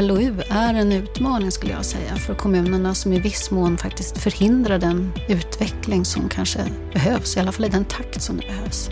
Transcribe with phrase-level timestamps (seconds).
[0.00, 4.78] LOU är en utmaning skulle jag säga för kommunerna som i viss mån faktiskt förhindrar
[4.78, 6.60] den utveckling som kanske
[6.92, 8.90] behövs, i alla fall i den takt som det behövs.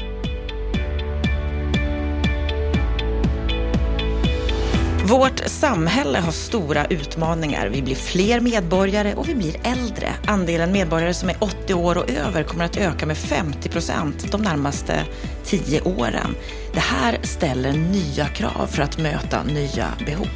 [5.05, 7.69] Vårt samhälle har stora utmaningar.
[7.69, 10.09] Vi blir fler medborgare och vi blir äldre.
[10.27, 14.43] Andelen medborgare som är 80 år och över kommer att öka med 50 procent de
[14.43, 15.05] närmaste
[15.47, 16.35] tio åren.
[16.73, 20.29] Det här ställer nya krav för att möta nya behov.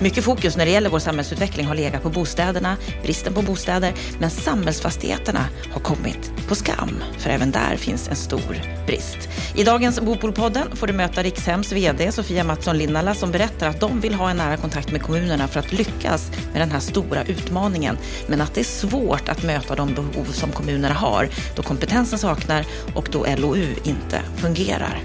[0.00, 4.30] Mycket fokus när det gäller vår samhällsutveckling har legat på bostäderna, bristen på bostäder, men
[4.30, 9.28] samhällsfastigheterna har kommit på skam, för även där finns en stor brist.
[9.54, 14.00] I dagens Bopolpodden får du möta Rikshems VD Sofia Mattsson Linnala som berättar att de
[14.00, 17.98] vill ha en nära kontakt med kommunerna för att lyckas med den här stora utmaningen,
[18.26, 22.66] men att det är svårt att möta de behov som kommunerna har då kompetensen saknar
[22.94, 25.02] och då LOU inte fungerar fungerar.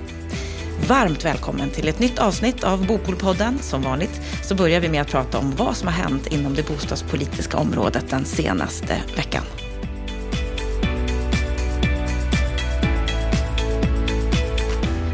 [0.88, 3.60] Varmt välkommen till ett nytt avsnitt av Bopolpodden.
[3.60, 6.68] Som vanligt så börjar vi med att prata om vad som har hänt inom det
[6.68, 9.44] bostadspolitiska området den senaste veckan.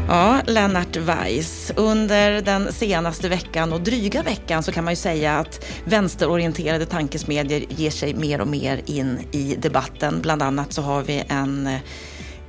[0.08, 1.72] Ja, Lennart Weiss.
[1.76, 7.62] Under den senaste veckan och dryga veckan så kan man ju säga att vänsterorienterade tankesmedjor
[7.68, 10.20] ger sig mer och mer in i debatten.
[10.22, 11.68] Bland annat så har vi en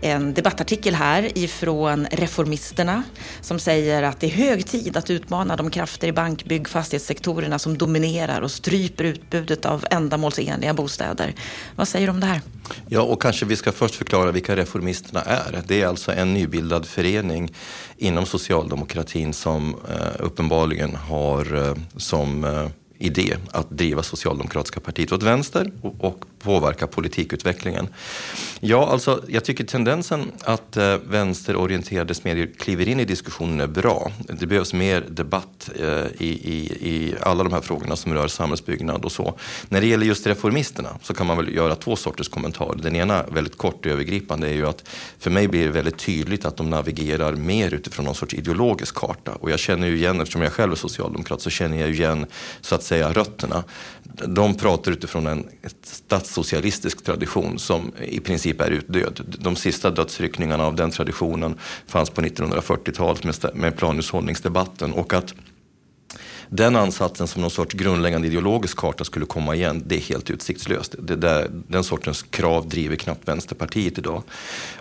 [0.03, 3.03] en debattartikel här ifrån Reformisterna
[3.41, 7.59] som säger att det är hög tid att utmana de krafter i bank, bygg, fastighetssektorerna
[7.59, 11.33] som dominerar och stryper utbudet av ändamålsenliga bostäder.
[11.75, 12.41] Vad säger du om det här?
[12.87, 15.61] Ja, och kanske vi ska först förklara vilka Reformisterna är.
[15.67, 17.53] Det är alltså en nybildad förening
[17.97, 25.23] inom socialdemokratin som eh, uppenbarligen har eh, som eh, idé att driva Socialdemokratiska partiet åt
[25.23, 27.87] vänster och, och påverka politikutvecklingen.
[28.59, 34.11] Ja, alltså, jag tycker tendensen att eh, vänsterorienterade medier kliver in i diskussionen är bra.
[34.27, 39.05] Det behövs mer debatt eh, i, i, i alla de här frågorna som rör samhällsbyggnad
[39.05, 39.37] och så.
[39.69, 42.79] När det gäller just reformisterna så kan man väl göra två sorters kommentarer.
[42.81, 44.89] Den ena väldigt kort och övergripande är ju att
[45.19, 49.31] för mig blir det väldigt tydligt att de navigerar mer utifrån någon sorts ideologisk karta.
[49.31, 52.25] Och jag känner ju igen, eftersom jag själv är socialdemokrat, så känner jag igen
[52.61, 53.63] så att säga rötterna.
[54.27, 55.47] De pratar utifrån en
[56.33, 59.35] socialistisk tradition som i princip är utdöd.
[59.39, 61.57] De sista dödsryckningarna av den traditionen
[61.87, 65.33] fanns på 1940-talet med planhushållningsdebatten och att
[66.49, 70.95] den ansatsen som någon sorts grundläggande ideologisk karta skulle komma igen, det är helt utsiktslöst.
[70.99, 74.23] Det där, den sortens krav driver knappt Vänsterpartiet idag.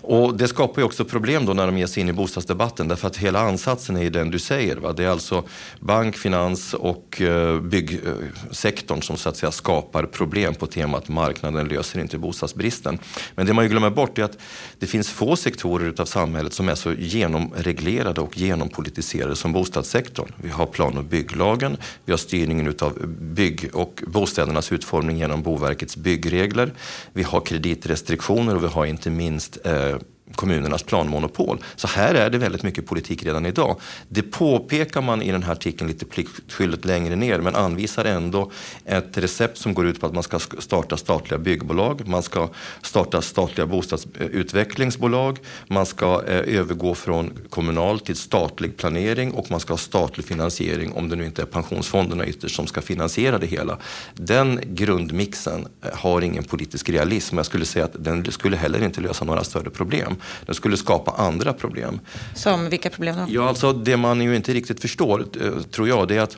[0.01, 3.07] Och det skapar ju också problem då när de ger sig in i bostadsdebatten därför
[3.07, 4.77] att hela ansatsen är ju den du säger.
[4.77, 4.93] Va?
[4.93, 5.45] Det är alltså
[5.81, 12.01] bank, finans och eh, byggsektorn som så att säga skapar problem på temat marknaden löser
[12.01, 12.99] inte bostadsbristen.
[13.35, 14.39] Men det man ju glömmer bort är att
[14.79, 20.33] det finns få sektorer utav samhället som är så genomreglerade och genompolitiserade som bostadssektorn.
[20.37, 21.77] Vi har plan och bygglag bygglagen.
[22.05, 26.73] Vi har styrningen utav bygg och bostädernas utformning genom Boverkets byggregler.
[27.13, 29.97] Vi har kreditrestriktioner och vi har inte minst eh,
[30.35, 31.59] kommunernas planmonopol.
[31.77, 33.81] Så här är det väldigt mycket politik redan idag.
[34.09, 38.51] Det påpekar man i den här artikeln lite pliktskyldigt längre ner men anvisar ändå
[38.85, 42.49] ett recept som går ut på att man ska starta statliga byggbolag, man ska
[42.83, 49.73] starta statliga bostadsutvecklingsbolag, man ska eh, övergå från kommunal till statlig planering och man ska
[49.73, 53.79] ha statlig finansiering om det nu inte är pensionsfonderna ytterst som ska finansiera det hela.
[54.15, 57.37] Den grundmixen eh, har ingen politisk realism.
[57.37, 60.17] Jag skulle säga att den skulle heller inte lösa några större problem.
[60.47, 62.01] Den skulle skapa andra problem.
[62.35, 63.25] Som vilka problem då?
[63.29, 66.37] Ja, alltså det man ju inte riktigt förstår, eh, tror jag, det är att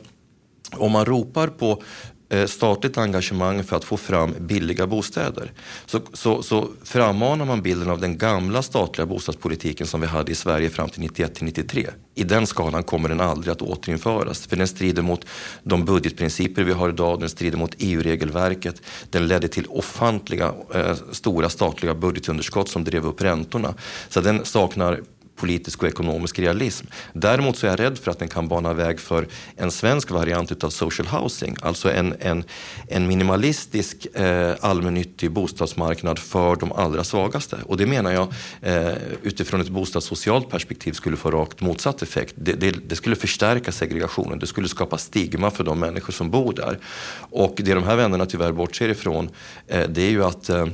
[0.71, 1.83] om man ropar på
[2.29, 5.51] Eh, statligt engagemang för att få fram billiga bostäder
[5.85, 10.35] så, så, så frammanar man bilden av den gamla statliga bostadspolitiken som vi hade i
[10.35, 11.87] Sverige fram till 91 till 93.
[12.15, 15.25] I den skalan kommer den aldrig att återinföras för den strider mot
[15.63, 18.81] de budgetprinciper vi har idag, den strider mot EU-regelverket.
[19.09, 23.73] Den ledde till ofantliga eh, stora statliga budgetunderskott som drev upp räntorna.
[24.09, 25.01] Så den saknar
[25.35, 26.85] politisk och ekonomisk realism.
[27.13, 30.51] Däremot så är jag rädd för att den kan bana väg för en svensk variant
[30.51, 32.43] utav social housing, alltså en, en,
[32.87, 37.57] en minimalistisk eh, allmännyttig bostadsmarknad för de allra svagaste.
[37.65, 38.93] Och det menar jag eh,
[39.23, 42.33] utifrån ett bostadssocialt perspektiv skulle få rakt motsatt effekt.
[42.37, 46.53] Det, det, det, skulle förstärka segregationen, det skulle skapa stigma för de människor som bor
[46.53, 46.79] där.
[47.17, 49.29] Och det de här vännerna tyvärr bortser ifrån,
[49.67, 50.65] eh, det är ju att eh,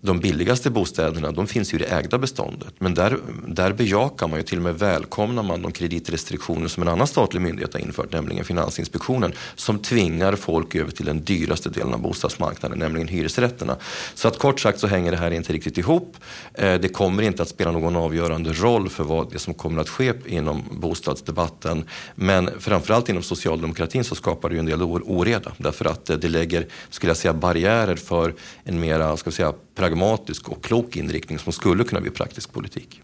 [0.00, 2.74] de billigaste bostäderna de finns ju i det ägda beståndet.
[2.78, 6.88] Men där, där bejakar man ju, till och med välkomnar man de kreditrestriktioner som en
[6.88, 11.94] annan statlig myndighet har infört, nämligen Finansinspektionen, som tvingar folk över till den dyraste delen
[11.94, 13.76] av bostadsmarknaden, nämligen hyresrätterna.
[14.14, 16.16] Så att kort sagt så hänger det här inte riktigt ihop.
[16.54, 19.88] Eh, det kommer inte att spela någon avgörande roll för vad det som kommer att
[19.88, 21.84] ske inom bostadsdebatten.
[22.14, 26.28] Men framförallt inom socialdemokratin så skapar det ju en del oreda därför att eh, det
[26.28, 28.34] lägger, skulle jag säga, barriärer för
[28.64, 33.00] en mera, ska säga, pragmatisk och klok inriktning som skulle kunna bli praktisk politik.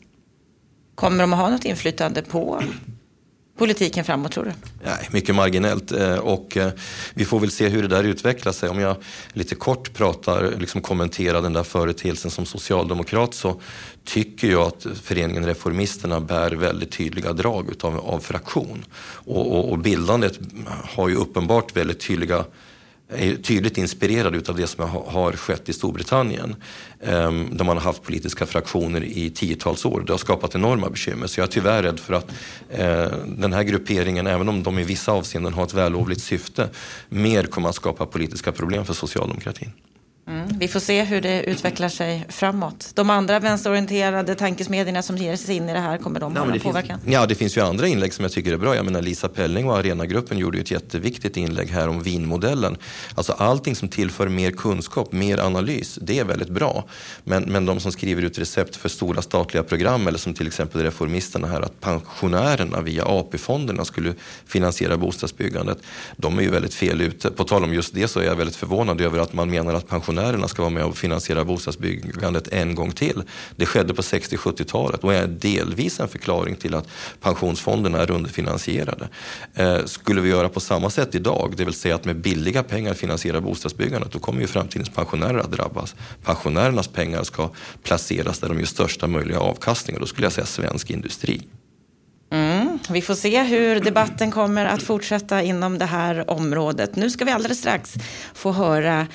[0.95, 2.63] Kommer de att ha något inflytande på
[3.59, 4.53] politiken framåt tror du?
[4.85, 6.73] Nej, mycket marginellt eh, och eh,
[7.15, 8.69] vi får väl se hur det där utvecklar sig.
[8.69, 8.97] Om jag
[9.33, 13.61] lite kort pratar, liksom kommenterar den där företeelsen som socialdemokrat så
[14.05, 18.85] tycker jag att föreningen Reformisterna bär väldigt tydliga drag utav, av fraktion.
[19.27, 22.45] Och, och, och bildandet har ju uppenbart väldigt tydliga
[23.17, 26.57] är tydligt inspirerad utav det som har skett i Storbritannien.
[27.01, 30.03] Ehm, där man har haft politiska fraktioner i tiotals år.
[30.07, 31.27] Det har skapat enorma bekymmer.
[31.27, 32.31] Så jag är tyvärr rädd för att
[32.71, 36.69] eh, den här grupperingen, även om de i vissa avseenden har ett vällovligt syfte,
[37.09, 39.73] mer kommer att skapa politiska problem för socialdemokratin.
[40.27, 40.49] Mm.
[40.59, 42.91] Vi får se hur det utvecklar sig framåt.
[42.95, 46.59] De andra vänsterorienterade tankesmedierna som ger sig in i det här, kommer de att ha
[46.59, 47.01] påverkan?
[47.07, 48.77] ja, det finns ju andra inlägg som jag tycker är bra.
[48.77, 52.77] Jag menar Lisa Pelling och Arenagruppen gjorde ju ett jätteviktigt inlägg här om vinmodellen.
[53.15, 56.85] Alltså allting som tillför mer kunskap, mer analys, det är väldigt bra.
[57.25, 60.83] Men, men de som skriver ut recept för stora statliga program eller som till exempel
[60.83, 64.15] Reformisterna här att pensionärerna via AP-fonderna skulle
[64.47, 65.79] finansiera bostadsbyggandet.
[66.17, 67.31] De är ju väldigt fel ute.
[67.31, 69.89] På tal om just det så är jag väldigt förvånad över att man menar att
[69.89, 73.23] pensionärer pensionärerna ska vara med och finansiera bostadsbyggandet en gång till.
[73.57, 76.89] Det skedde på 60-70-talet och är delvis en förklaring till att
[77.21, 79.09] pensionsfonderna är underfinansierade.
[79.55, 82.95] Eh, skulle vi göra på samma sätt idag, det vill säga att med billiga pengar
[82.95, 85.95] finansiera bostadsbyggandet, då kommer ju framtidens pensionärer att drabbas.
[86.25, 87.51] Pensionärernas pengar ska
[87.83, 91.43] placeras där de ger största möjliga avkastning och då skulle jag säga svensk industri.
[92.33, 96.97] Mm, vi får se hur debatten kommer att fortsätta inom det här området.
[96.97, 97.95] Nu ska vi alldeles strax
[98.35, 99.07] få höra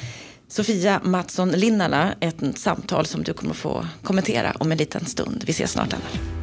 [0.52, 5.44] Sofia Mattsson Linnala, ett samtal som du kommer få kommentera om en liten stund.
[5.46, 6.39] Vi ses snart, Anna.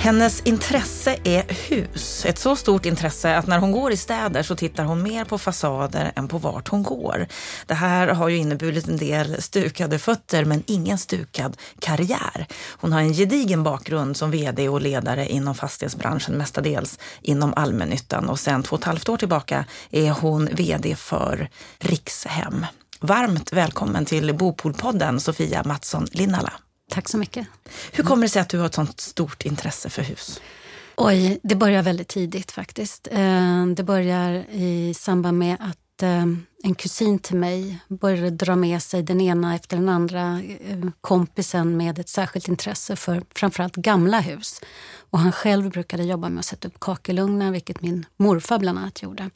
[0.00, 2.24] Hennes intresse är hus.
[2.26, 5.38] Ett så stort intresse att när hon går i städer så tittar hon mer på
[5.38, 7.26] fasader än på vart hon går.
[7.66, 12.46] Det här har ju inneburit en del stukade fötter men ingen stukad karriär.
[12.70, 18.40] Hon har en gedigen bakgrund som vd och ledare inom fastighetsbranschen, mestadels inom allmännyttan och
[18.40, 21.48] sedan två och ett halvt år tillbaka är hon vd för
[21.78, 22.66] Rikshem.
[23.00, 26.52] Varmt välkommen till Bopolpodden Sofia Mattsson Linnala.
[26.90, 27.46] Tack så mycket.
[27.92, 30.40] Hur kommer det sig att du har ett sånt stort intresse för hus?
[30.96, 33.08] Oj, det börjar väldigt tidigt faktiskt.
[33.10, 36.26] Eh, det börjar i samband med att eh,
[36.62, 41.76] en kusin till mig började dra med sig den ena efter den andra eh, kompisen
[41.76, 44.60] med ett särskilt intresse för framförallt gamla hus.
[45.10, 49.02] Och han själv brukade jobba med att sätta upp kakelugnar, vilket min morfar bland annat
[49.02, 49.30] gjorde.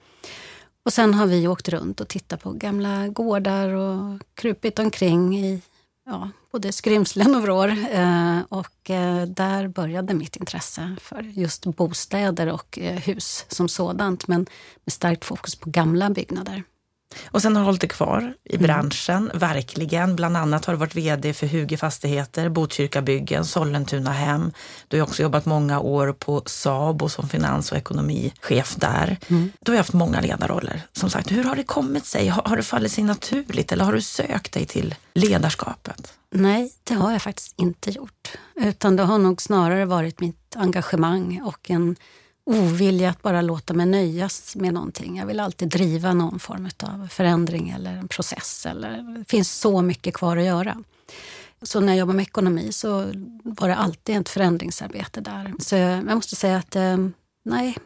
[0.85, 5.63] Och sen har vi åkt runt och tittat på gamla gårdar och krupit omkring i
[6.07, 7.69] ja, både skrymslen och vrår.
[7.91, 14.29] Eh, och eh, där började mitt intresse för just bostäder och eh, hus som sådant,
[14.29, 14.47] men
[14.85, 16.63] med starkt fokus på gamla byggnader.
[17.27, 18.67] Och sen har du hållit dig kvar i mm.
[18.67, 19.39] branschen, mm.
[19.39, 20.17] verkligen.
[20.17, 24.53] Bland annat har du varit VD för Huge Fastigheter, Botkyrka Byggen, Sollentuna Hem.
[24.89, 29.17] Du har också jobbat många år på Saab och som finans och ekonomichef där.
[29.29, 29.53] Mm.
[29.61, 30.83] Du har haft många ledarroller.
[30.93, 32.29] Som sagt, hur har det kommit sig?
[32.29, 36.13] Har, har det fallit sig naturligt eller har du sökt dig till ledarskapet?
[36.31, 38.33] Nej, det har jag faktiskt inte gjort.
[38.55, 41.97] Utan det har nog snarare varit mitt engagemang och en
[42.47, 45.17] ovilja att bara låta mig nöjas med någonting.
[45.17, 48.67] Jag vill alltid driva någon form av förändring eller en process.
[48.67, 50.83] Eller, det finns så mycket kvar att göra.
[51.63, 55.53] Så när jag jobbade med ekonomi så var det alltid ett förändringsarbete där.
[55.59, 56.97] Så jag måste säga att eh,
[57.45, 57.77] nej,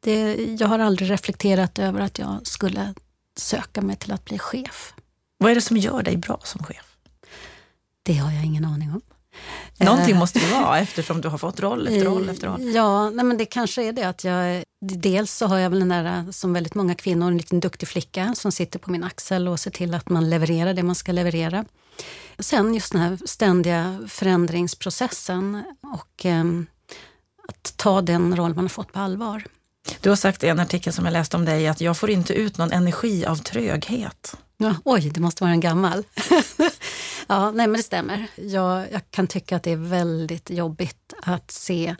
[0.00, 2.94] det, jag har aldrig reflekterat över att jag skulle
[3.36, 4.94] söka mig till att bli chef.
[5.38, 6.96] Vad är det som gör dig bra som chef?
[8.02, 9.00] Det har jag ingen aning om.
[9.78, 12.74] Någonting eh, måste det vara eftersom du har fått roll efter roll efter roll.
[12.74, 14.62] Ja, nej men det kanske är det att jag...
[14.80, 18.34] Dels så har jag väl den där, som väldigt många kvinnor, en liten duktig flicka
[18.34, 21.64] som sitter på min axel och ser till att man levererar det man ska leverera.
[22.38, 25.62] Sen just den här ständiga förändringsprocessen
[25.94, 26.44] och eh,
[27.48, 29.44] att ta den roll man har fått på allvar.
[30.00, 32.34] Du har sagt i en artikel som jag läste om dig att jag får inte
[32.34, 34.36] ut någon energi av tröghet.
[34.56, 36.04] Ja, oj, det måste vara en gammal.
[37.36, 38.26] ja, nej men det stämmer.
[38.36, 41.96] Jag, jag kan tycka att det är väldigt jobbigt att se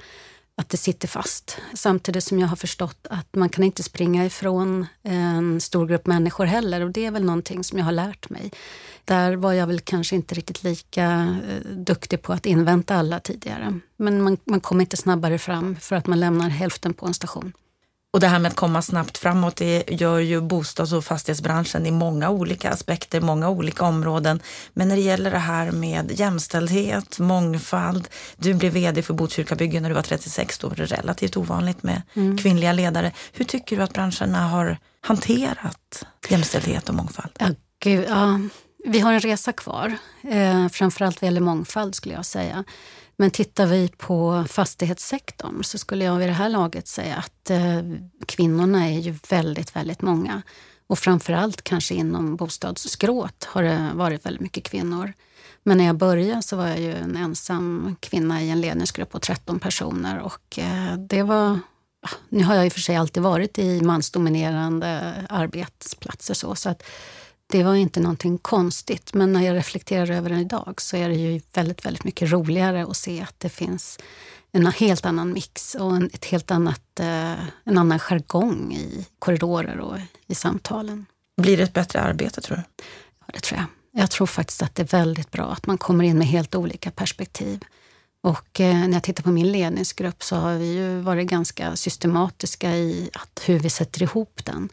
[0.57, 1.59] att det sitter fast.
[1.75, 6.45] Samtidigt som jag har förstått att man kan inte springa ifrån en stor grupp människor
[6.45, 8.53] heller och det är väl någonting som jag har lärt mig.
[9.05, 13.81] Där var jag väl kanske inte riktigt lika eh, duktig på att invänta alla tidigare.
[13.97, 17.53] Men man, man kommer inte snabbare fram för att man lämnar hälften på en station.
[18.17, 21.91] Och det här med att komma snabbt framåt, det gör ju bostads och fastighetsbranschen i
[21.91, 24.41] många olika aspekter, många olika områden.
[24.73, 28.09] Men när det gäller det här med jämställdhet, mångfald.
[28.37, 31.83] Du blev VD för Botkyrka byggen när du var 36, då var det relativt ovanligt
[31.83, 32.39] med mm.
[32.39, 33.13] kvinnliga ledare.
[33.33, 37.33] Hur tycker du att branscherna har hanterat jämställdhet och mångfald?
[37.39, 37.47] Ja,
[37.81, 38.41] gud, ja.
[38.87, 39.97] Vi har en resa kvar,
[40.31, 42.65] eh, framförallt vad gäller mångfald skulle jag säga.
[43.19, 47.83] Men tittar vi på fastighetssektorn så skulle jag vid det här laget säga att eh,
[48.27, 50.43] kvinnorna är ju väldigt, väldigt många.
[50.87, 55.13] Och framförallt kanske inom bostadsskrået har det varit väldigt mycket kvinnor.
[55.63, 59.19] Men när jag började så var jag ju en ensam kvinna i en ledningsgrupp på
[59.19, 61.59] 13 personer och eh, det var
[62.29, 66.83] nu har jag i och för sig alltid varit i mansdominerande arbetsplatser så, så att
[67.47, 69.15] det var inte någonting konstigt.
[69.15, 72.83] Men när jag reflekterar över det idag så är det ju väldigt, väldigt mycket roligare
[72.83, 73.99] att se att det finns
[74.53, 77.33] en helt annan mix och en, ett helt annat, eh,
[77.65, 81.07] en annan jargong i korridorer och i samtalen.
[81.37, 82.63] Blir det ett bättre arbete tror du?
[83.21, 84.01] Ja, det tror jag.
[84.03, 86.91] Jag tror faktiskt att det är väldigt bra att man kommer in med helt olika
[86.91, 87.65] perspektiv.
[88.21, 92.77] Och eh, när jag tittar på min ledningsgrupp så har vi ju varit ganska systematiska
[92.77, 94.69] i att hur vi sätter ihop den.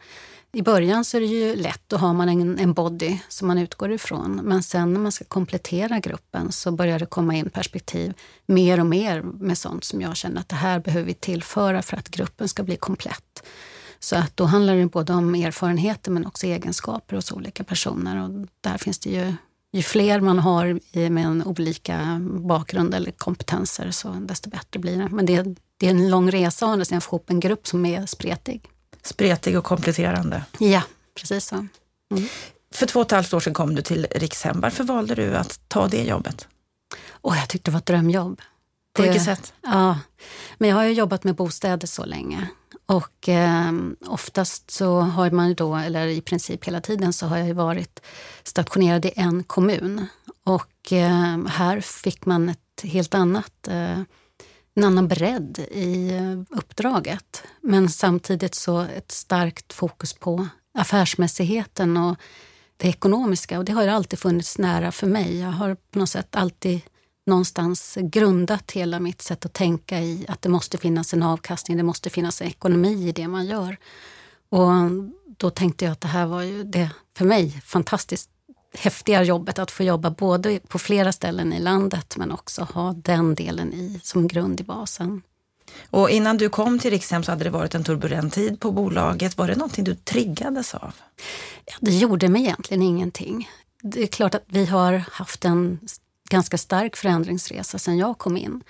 [0.54, 3.58] I början så är det ju lätt, då har man en, en body som man
[3.58, 4.40] utgår ifrån.
[4.44, 8.14] Men sen när man ska komplettera gruppen så börjar det komma in perspektiv
[8.46, 11.96] mer och mer med sånt som jag känner att det här behöver vi tillföra för
[11.96, 13.42] att gruppen ska bli komplett.
[13.98, 18.24] Så att då handlar det både om erfarenheter men också egenskaper hos olika personer.
[18.24, 19.34] Och där finns det ju,
[19.72, 20.80] ju fler man har
[21.10, 25.08] med en olika bakgrund eller kompetenser så desto bättre blir det.
[25.08, 25.42] Men det,
[25.78, 28.70] det är en lång resa att få ihop en grupp som är spretig
[29.04, 30.44] spretig och kompletterande.
[30.58, 30.82] Ja,
[31.14, 31.54] precis så.
[31.54, 32.28] Mm.
[32.74, 34.60] För två och ett halvt år sedan kom du till Rikshem.
[34.60, 36.48] Varför valde du att ta det jobbet?
[37.22, 38.40] Oh, jag tyckte det var ett drömjobb.
[38.92, 39.52] På det, vilket sätt?
[39.62, 39.98] Ja,
[40.58, 42.48] men jag har ju jobbat med bostäder så länge.
[42.86, 43.72] Och eh,
[44.06, 48.00] oftast så har man då, eller i princip hela tiden, så har jag varit
[48.42, 50.06] stationerad i en kommun.
[50.44, 54.00] Och eh, här fick man ett helt annat eh,
[54.74, 57.42] en annan bredd i eh, uppdraget.
[57.60, 62.16] Men samtidigt så ett starkt fokus på affärsmässigheten och
[62.76, 63.58] det ekonomiska.
[63.58, 65.40] Och det har alltid funnits nära för mig.
[65.40, 66.80] Jag har på något sätt alltid
[67.26, 71.82] någonstans grundat hela mitt sätt att tänka i att det måste finnas en avkastning, det
[71.82, 73.76] måste finnas en ekonomi i det man gör.
[74.48, 74.70] Och
[75.36, 78.30] då tänkte jag att det här var ju det, för mig, fantastiskt
[78.78, 83.34] häftiga jobbet att få jobba både på flera ställen i landet men också ha den
[83.34, 85.22] delen i, som grund i basen.
[85.90, 89.38] Och innan du kom till Rikshem så hade det varit en turbulent tid på bolaget.
[89.38, 90.94] Var det någonting du triggades av?
[91.66, 93.48] Ja, det gjorde mig egentligen ingenting.
[93.82, 95.78] Det är klart att vi har haft en
[96.30, 98.62] ganska stark förändringsresa sedan jag kom in.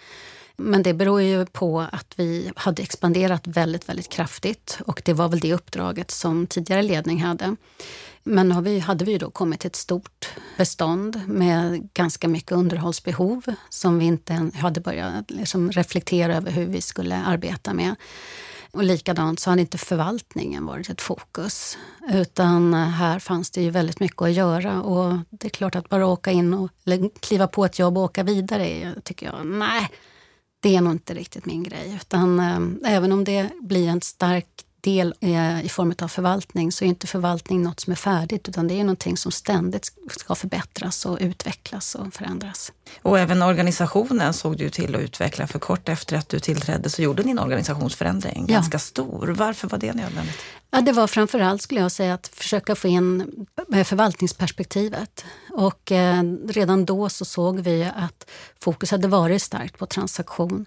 [0.57, 5.29] Men det beror ju på att vi hade expanderat väldigt, väldigt kraftigt och det var
[5.29, 7.57] väl det uppdraget som tidigare ledning hade.
[8.25, 13.45] Men har vi, hade vi då kommit till ett stort bestånd med ganska mycket underhållsbehov
[13.69, 17.95] som vi inte hade börjat liksom reflektera över hur vi skulle arbeta med.
[18.71, 21.79] Och likadant så hade inte förvaltningen varit ett fokus.
[22.13, 26.07] Utan här fanns det ju väldigt mycket att göra och det är klart att bara
[26.07, 26.71] åka in och
[27.21, 29.91] kliva på ett jobb och åka vidare tycker jag, nej,
[30.61, 31.99] det är nog inte riktigt min grej.
[32.03, 34.47] Utan äm, även om det blir en stark
[34.85, 35.15] del
[35.63, 38.85] i form av förvaltning så är inte förvaltning något som är färdigt utan det är
[38.85, 42.73] någonting som ständigt ska förbättras och utvecklas och förändras.
[43.03, 47.03] Och även organisationen såg du till att utveckla för kort efter att du tillträdde så
[47.03, 48.55] gjorde ni en organisationsförändring, ja.
[48.55, 49.27] ganska stor.
[49.27, 50.39] Varför var det nödvändigt?
[50.71, 53.47] Ja, det var framförallt skulle jag säga att försöka få in
[53.85, 55.25] förvaltningsperspektivet.
[55.51, 60.67] Och eh, redan då så såg vi att fokus hade varit starkt på transaktion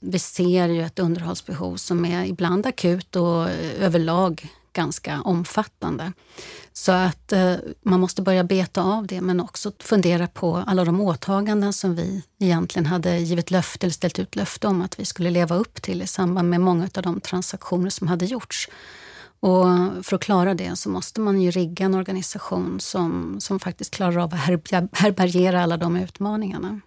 [0.00, 6.12] vi ser ju ett underhållsbehov som är ibland akut och överlag ganska omfattande.
[6.72, 11.00] Så att eh, man måste börja beta av det men också fundera på alla de
[11.00, 15.30] åtaganden som vi egentligen hade givit löfte eller ställt ut löfte om att vi skulle
[15.30, 18.68] leva upp till i samband med många av de transaktioner som hade gjorts.
[19.40, 19.66] Och
[20.02, 24.16] för att klara det så måste man ju rigga en organisation som, som faktiskt klarar
[24.16, 24.40] av att
[24.92, 26.80] härbärgera alla de utmaningarna.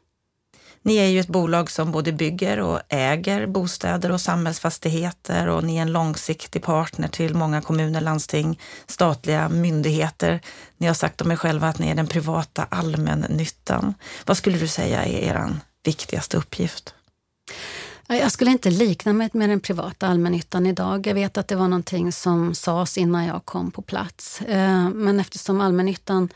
[0.88, 5.78] Ni är ju ett bolag som både bygger och äger bostäder och samhällsfastigheter och ni
[5.78, 10.42] är en långsiktig partner till många kommuner, landsting, statliga myndigheter.
[10.78, 13.94] Ni har sagt om er själva att ni är den privata allmännyttan.
[14.26, 15.50] Vad skulle du säga är er
[15.84, 16.94] viktigaste uppgift?
[18.08, 21.08] Jag skulle inte likna mig med den privata allmännyttan idag.
[21.08, 24.42] Jag vet att det var någonting som sades innan jag kom på plats.
[24.42, 26.30] Eh, men eftersom allmännyttan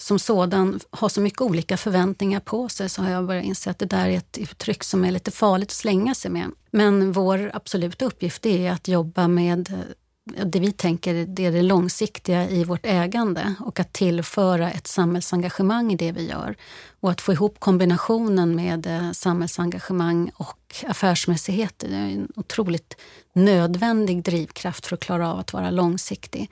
[0.00, 3.78] som sådan har så mycket olika förväntningar på sig så har jag börjat inse att
[3.78, 6.50] det där är ett uttryck som är lite farligt att slänga sig med.
[6.70, 11.62] Men vår absoluta uppgift är att jobba med eh, det vi tänker det är det
[11.62, 16.56] långsiktiga i vårt ägande och att tillföra ett samhällsengagemang i det vi gör.
[17.00, 21.78] Och att få ihop kombinationen med eh, samhällsengagemang och affärsmässighet.
[21.78, 22.96] Det är en otroligt
[23.32, 26.50] nödvändig drivkraft för att klara av att vara långsiktig.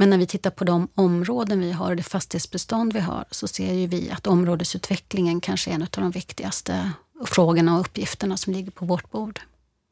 [0.00, 3.48] Men när vi tittar på de områden vi har och det fastighetsbestånd vi har så
[3.48, 6.90] ser ju vi att områdesutvecklingen kanske är en av de viktigaste
[7.24, 9.40] frågorna och uppgifterna som ligger på vårt bord.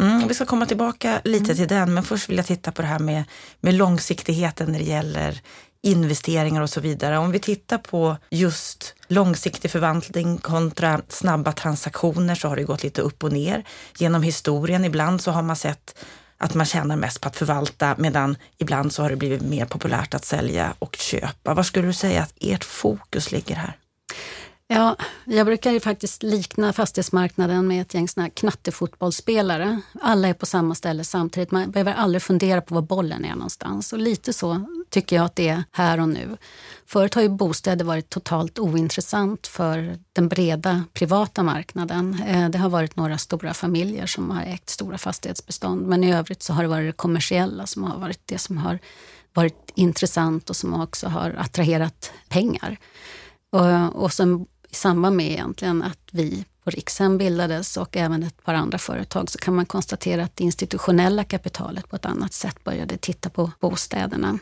[0.02, 1.56] Mm, vi ska komma tillbaka lite mm.
[1.56, 3.24] till den, men först vill jag titta på det här med,
[3.60, 5.40] med långsiktigheten när det gäller
[5.82, 7.18] investeringar och så vidare.
[7.18, 13.02] Om vi tittar på just långsiktig förvaltning kontra snabba transaktioner så har det gått lite
[13.02, 13.64] upp och ner
[13.98, 14.84] genom historien.
[14.84, 15.98] Ibland så har man sett
[16.38, 20.14] att man tjänar mest på att förvalta medan ibland så har det blivit mer populärt
[20.14, 21.54] att sälja och köpa.
[21.54, 23.76] Var skulle du säga att ert fokus ligger här?
[24.68, 29.80] Ja, jag brukar ju faktiskt likna fastighetsmarknaden med ett gäng såna här knattefotbollsspelare.
[30.00, 31.50] Alla är på samma ställe samtidigt.
[31.50, 33.92] Man behöver aldrig fundera på var bollen är någonstans.
[33.92, 36.36] Och lite så tycker jag att det är här och nu.
[36.86, 42.22] Förut har ju bostäder varit totalt ointressant för den breda privata marknaden.
[42.26, 45.86] Eh, det har varit några stora familjer som har ägt stora fastighetsbestånd.
[45.86, 48.78] Men i övrigt så har det varit det kommersiella som har varit det som har
[49.34, 52.78] varit intressant och som också har attraherat pengar.
[53.52, 58.54] Och, och sen samband med egentligen att vi på Rikshem bildades och även ett par
[58.54, 62.96] andra företag så kan man konstatera att det institutionella kapitalet på ett annat sätt började
[62.96, 64.38] titta på bostäderna.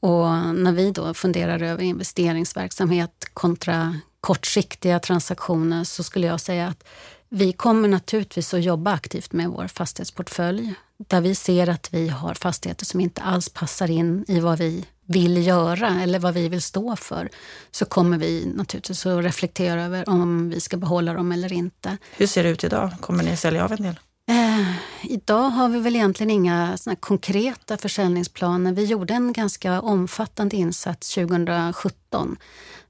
[0.00, 6.84] Och när vi då funderar över investeringsverksamhet kontra kortsiktiga transaktioner så skulle jag säga att
[7.28, 12.34] vi kommer naturligtvis att jobba aktivt med vår fastighetsportfölj där vi ser att vi har
[12.34, 16.62] fastigheter som inte alls passar in i vad vi vill göra eller vad vi vill
[16.62, 17.28] stå för
[17.70, 21.96] så kommer vi naturligtvis att reflektera över om vi ska behålla dem eller inte.
[22.16, 22.90] Hur ser det ut idag?
[23.00, 23.98] Kommer ni sälja av en del?
[24.28, 28.72] Eh, idag har vi väl egentligen inga såna konkreta försäljningsplaner.
[28.72, 32.36] Vi gjorde en ganska omfattande insats 2017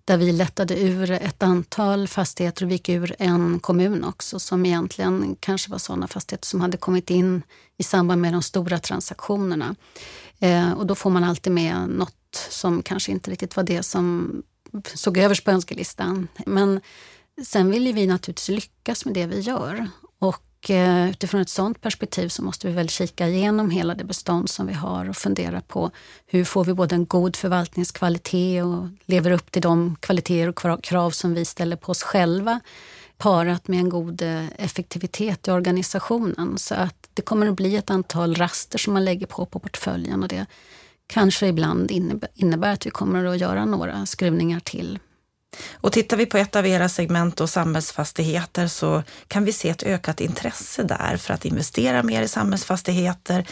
[0.04, 4.66] där vi lättade ur ett antal fastigheter och vi gick ur en kommun också som
[4.66, 7.42] egentligen kanske var sådana fastigheter som hade kommit in
[7.78, 9.74] i samband med de stora transaktionerna.
[10.42, 14.32] Eh, och då får man alltid med något som kanske inte riktigt var det som
[14.94, 16.28] såg överst på önskelistan.
[16.46, 16.80] Men
[17.44, 19.86] sen vill ju vi naturligtvis lyckas med det vi gör.
[20.18, 24.50] Och eh, utifrån ett sådant perspektiv så måste vi väl kika igenom hela det bestånd
[24.50, 25.90] som vi har och fundera på
[26.26, 31.10] hur får vi både en god förvaltningskvalitet och lever upp till de kvaliteter och krav
[31.10, 32.60] som vi ställer på oss själva
[33.22, 36.58] parat med en god eh, effektivitet i organisationen.
[36.58, 40.22] Så att det kommer att bli ett antal raster som man lägger på på portföljen
[40.22, 40.46] och det
[41.06, 41.90] kanske ibland
[42.34, 44.98] innebär, att vi kommer att göra några skruvningar till.
[45.72, 49.82] Och tittar vi på ett av era segment och samhällsfastigheter så kan vi se ett
[49.82, 53.46] ökat intresse där för att investera mer i samhällsfastigheter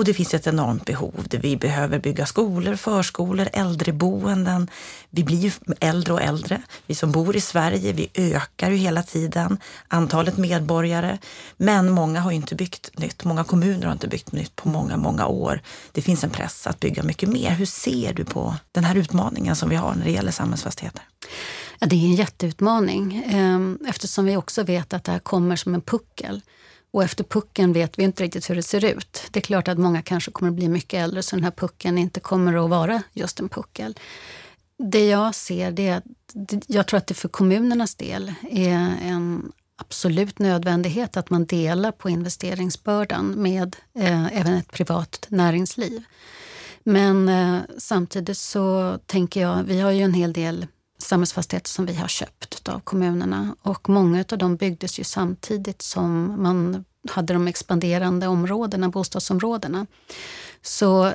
[0.00, 1.26] och det finns ett enormt behov.
[1.30, 4.68] Vi behöver bygga skolor, förskolor, äldreboenden.
[5.10, 6.62] Vi blir ju äldre och äldre.
[6.86, 9.58] Vi som bor i Sverige, vi ökar ju hela tiden
[9.88, 11.18] antalet medborgare.
[11.56, 13.24] Men många har inte byggt nytt.
[13.24, 15.60] Många kommuner har inte byggt nytt på många, många år.
[15.92, 17.50] Det finns en press att bygga mycket mer.
[17.50, 21.02] Hur ser du på den här utmaningen som vi har när det gäller samhällsfastigheter?
[21.78, 25.74] Ja, det är en jätteutmaning ehm, eftersom vi också vet att det här kommer som
[25.74, 26.42] en puckel.
[26.90, 29.22] Och efter pucken vet vi inte riktigt hur det ser ut.
[29.30, 31.98] Det är klart att många kanske kommer att bli mycket äldre så den här pucken
[31.98, 33.98] inte kommer att vara just en puckel.
[34.78, 36.04] Det jag ser det är att
[36.66, 42.10] jag tror att det för kommunernas del är en absolut nödvändighet att man delar på
[42.10, 46.04] investeringsbördan med eh, även ett privat näringsliv.
[46.84, 50.66] Men eh, samtidigt så tänker jag, vi har ju en hel del
[51.02, 53.56] samhällsfastigheter som vi har köpt av kommunerna.
[53.62, 59.86] Och många av dem byggdes ju samtidigt som man hade de expanderande områdena, bostadsområdena.
[60.62, 61.14] Så eh,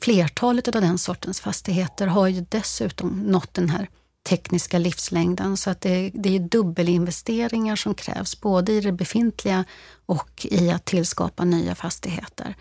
[0.00, 3.88] flertalet av den sortens fastigheter har ju dessutom nått den här
[4.28, 5.56] tekniska livslängden.
[5.56, 9.64] Så att det, det är dubbelinvesteringar som krävs, både i det befintliga
[10.06, 12.56] och i att tillskapa nya fastigheter.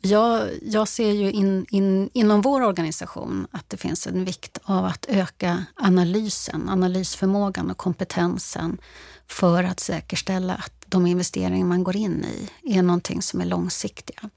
[0.00, 4.84] Jag, jag ser ju in, in, inom vår organisation att det finns en vikt av
[4.84, 8.78] att öka analysen, analysförmågan och kompetensen
[9.26, 14.30] för att säkerställa att de investeringar man går in i är någonting som är långsiktiga.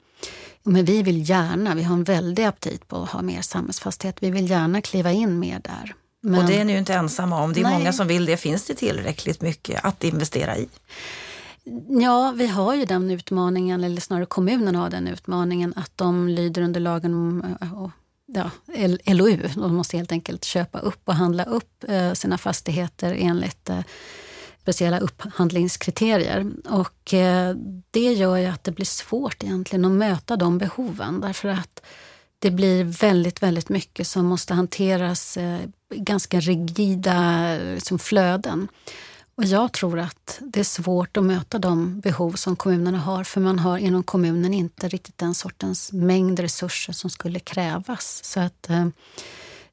[0.63, 4.17] Men vi vill gärna, vi har en väldig aptit på att ha mer samhällsfasthet.
[4.19, 5.95] Vi vill gärna kliva in mer där.
[6.21, 7.53] Men, och det är ni ju inte ensamma om.
[7.53, 7.73] Det är nej.
[7.73, 8.37] många som vill det.
[8.37, 10.67] Finns det tillräckligt mycket att investera i?
[12.01, 16.61] Ja, vi har ju den utmaningen, eller snarare kommunen har den utmaningen att de lyder
[16.61, 17.89] under lagen om eh,
[18.27, 18.51] ja,
[19.05, 19.47] LOU.
[19.55, 23.79] De måste helt enkelt köpa upp och handla upp eh, sina fastigheter enligt eh,
[24.61, 26.51] speciella upphandlingskriterier.
[26.69, 27.13] Och
[27.91, 31.81] det gör ju att det blir svårt egentligen att möta de behoven därför att
[32.39, 35.37] det blir väldigt, väldigt mycket som måste hanteras
[35.95, 38.67] ganska rigida liksom, flöden.
[39.35, 43.41] Och jag tror att det är svårt att möta de behov som kommunerna har för
[43.41, 48.21] man har inom kommunen inte riktigt den sortens mängd resurser som skulle krävas.
[48.23, 48.87] Så att, eh,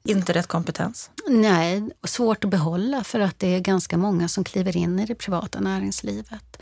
[0.03, 1.11] inte rätt kompetens?
[1.27, 5.15] Nej, svårt att behålla för att det är ganska många som kliver in i det
[5.15, 6.61] privata näringslivet.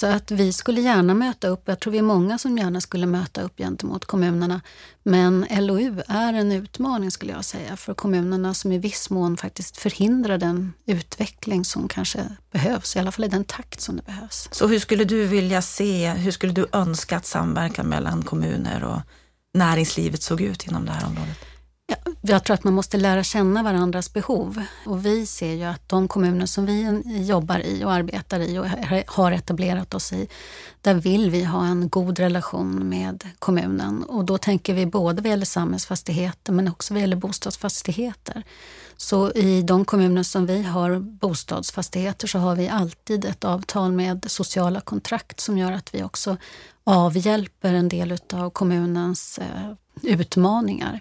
[0.00, 3.06] Så att vi skulle gärna möta upp, jag tror vi är många som gärna skulle
[3.06, 4.60] möta upp gentemot kommunerna.
[5.02, 9.76] Men LOU är en utmaning skulle jag säga för kommunerna som i viss mån faktiskt
[9.76, 14.48] förhindrar den utveckling som kanske behövs, i alla fall i den takt som det behövs.
[14.52, 19.00] Så hur skulle du vilja se, hur skulle du önska att samverkan mellan kommuner och
[19.54, 21.47] näringslivet såg ut inom det här området?
[22.20, 24.64] Jag tror att man måste lära känna varandras behov.
[24.86, 28.66] Och vi ser ju att de kommuner som vi jobbar i och arbetar i och
[29.06, 30.28] har etablerat oss i,
[30.80, 34.02] där vill vi ha en god relation med kommunen.
[34.02, 38.42] Och då tänker vi både vad gäller samhällsfastigheter men också vad gäller bostadsfastigheter.
[38.96, 44.24] Så i de kommuner som vi har bostadsfastigheter så har vi alltid ett avtal med
[44.28, 46.36] sociala kontrakt som gör att vi också
[46.84, 49.72] avhjälper en del av kommunens eh,
[50.02, 51.00] utmaningar.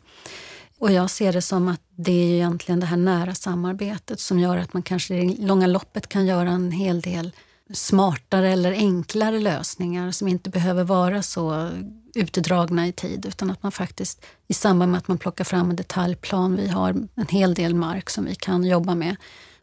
[0.80, 4.58] Och jag ser det som att det är egentligen det här nära samarbetet som gör
[4.58, 7.32] att man kanske i långa loppet kan göra en hel del
[7.74, 11.70] smartare eller enklare lösningar som inte behöver vara så
[12.16, 15.76] utdragna i tid utan att man faktiskt i samband med att man plockar fram en
[15.76, 19.16] detaljplan, vi har en hel del mark som vi kan jobba med,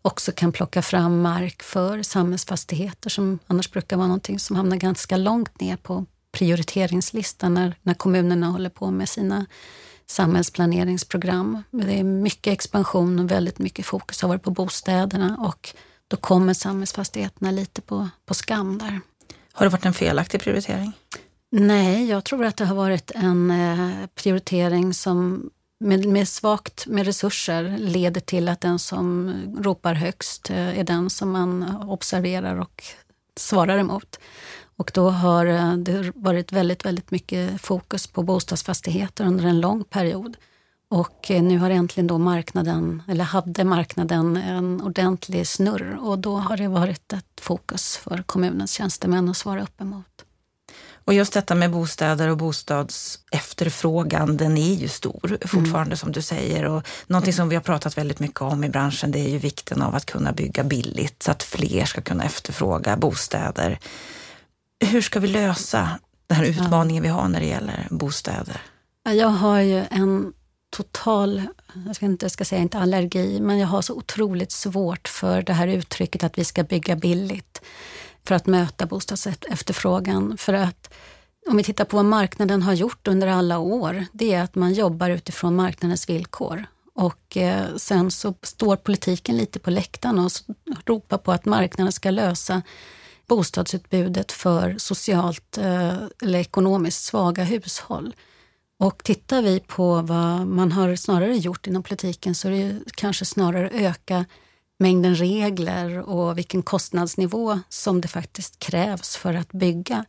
[0.02, 5.16] också kan plocka fram mark för samhällsfastigheter som annars brukar vara någonting som hamnar ganska
[5.16, 9.46] långt ner på prioriteringslistan när, när kommunerna håller på med sina
[10.06, 11.62] samhällsplaneringsprogram.
[11.70, 15.74] Det är mycket expansion och väldigt mycket fokus har varit på bostäderna och
[16.08, 19.00] då kommer samhällsfastigheterna lite på, på skam där.
[19.52, 20.92] Har det varit en felaktig prioritering?
[21.50, 27.06] Nej, jag tror att det har varit en eh, prioritering som med, med svagt med
[27.06, 32.82] resurser leder till att den som ropar högst eh, är den som man observerar och
[33.36, 34.18] svarar emot.
[34.76, 39.84] Och då har eh, det varit väldigt, väldigt mycket fokus på bostadsfastigheter under en lång
[39.84, 40.36] period.
[40.88, 46.36] Och eh, nu har äntligen då marknaden, eller hade marknaden en ordentlig snurr och då
[46.36, 50.24] har det varit ett fokus för kommunens tjänstemän att svara upp emot.
[51.06, 55.96] Och just detta med bostäder och bostadsefterfrågan, den är ju stor fortfarande mm.
[55.96, 56.64] som du säger.
[56.64, 59.82] Och någonting som vi har pratat väldigt mycket om i branschen, det är ju vikten
[59.82, 63.78] av att kunna bygga billigt så att fler ska kunna efterfråga bostäder
[64.80, 68.60] hur ska vi lösa den här utmaningen vi har när det gäller bostäder?
[69.02, 70.32] Jag har ju en
[70.76, 71.42] total,
[71.86, 75.42] jag ska inte jag ska säga inte allergi, men jag har så otroligt svårt för
[75.42, 77.62] det här uttrycket att vi ska bygga billigt
[78.24, 80.36] för att möta bostadsefterfrågan.
[80.38, 80.94] För att
[81.50, 84.72] om vi tittar på vad marknaden har gjort under alla år, det är att man
[84.72, 86.64] jobbar utifrån marknadens villkor.
[86.94, 90.30] Och eh, sen så står politiken lite på läktaren och
[90.86, 92.62] ropar på att marknaden ska lösa
[93.26, 98.14] bostadsutbudet för socialt eh, eller ekonomiskt svaga hushåll.
[98.78, 103.24] Och tittar vi på vad man har snarare gjort inom politiken så är det kanske
[103.24, 104.24] snarare öka
[104.78, 110.04] mängden regler och vilken kostnadsnivå som det faktiskt krävs för att bygga.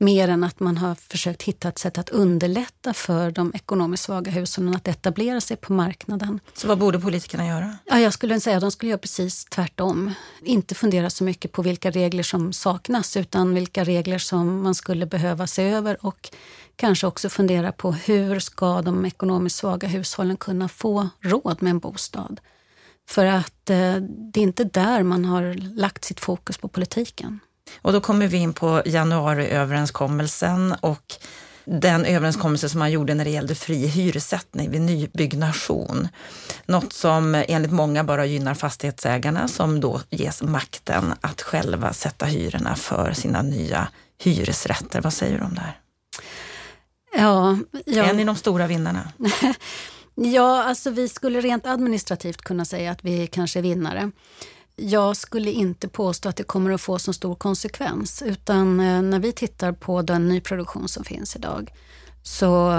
[0.00, 4.30] Mer än att man har försökt hitta ett sätt att underlätta för de ekonomiskt svaga
[4.30, 6.40] hushållen att etablera sig på marknaden.
[6.54, 7.76] Så vad borde politikerna göra?
[7.84, 10.14] Ja, jag skulle säga att de skulle göra precis tvärtom.
[10.42, 15.06] Inte fundera så mycket på vilka regler som saknas utan vilka regler som man skulle
[15.06, 16.30] behöva se över och
[16.76, 21.78] kanske också fundera på hur ska de ekonomiskt svaga hushållen kunna få råd med en
[21.78, 22.40] bostad?
[23.08, 23.96] För att eh,
[24.32, 27.40] det är inte där man har lagt sitt fokus på politiken.
[27.82, 31.18] Och då kommer vi in på januariöverenskommelsen och
[31.70, 36.08] den överenskommelse som man gjorde när det gällde fri hyressättning vid nybyggnation.
[36.66, 42.76] Något som enligt många bara gynnar fastighetsägarna som då ges makten att själva sätta hyrorna
[42.76, 45.00] för sina nya hyresrätter.
[45.00, 45.78] Vad säger du om det här?
[47.12, 48.04] Ja, ja.
[48.04, 49.12] Är ni de stora vinnarna?
[50.14, 54.10] ja, alltså vi skulle rent administrativt kunna säga att vi kanske är vinnare.
[54.80, 59.18] Jag skulle inte påstå att det kommer att få så stor konsekvens utan eh, när
[59.18, 61.72] vi tittar på den nyproduktion som finns idag
[62.22, 62.74] så,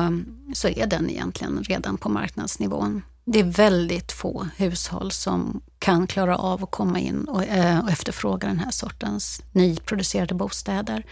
[0.53, 3.01] så är den egentligen redan på marknadsnivån.
[3.25, 7.91] Det är väldigt få hushåll som kan klara av att komma in och, eh, och
[7.91, 11.05] efterfråga den här sortens nyproducerade bostäder.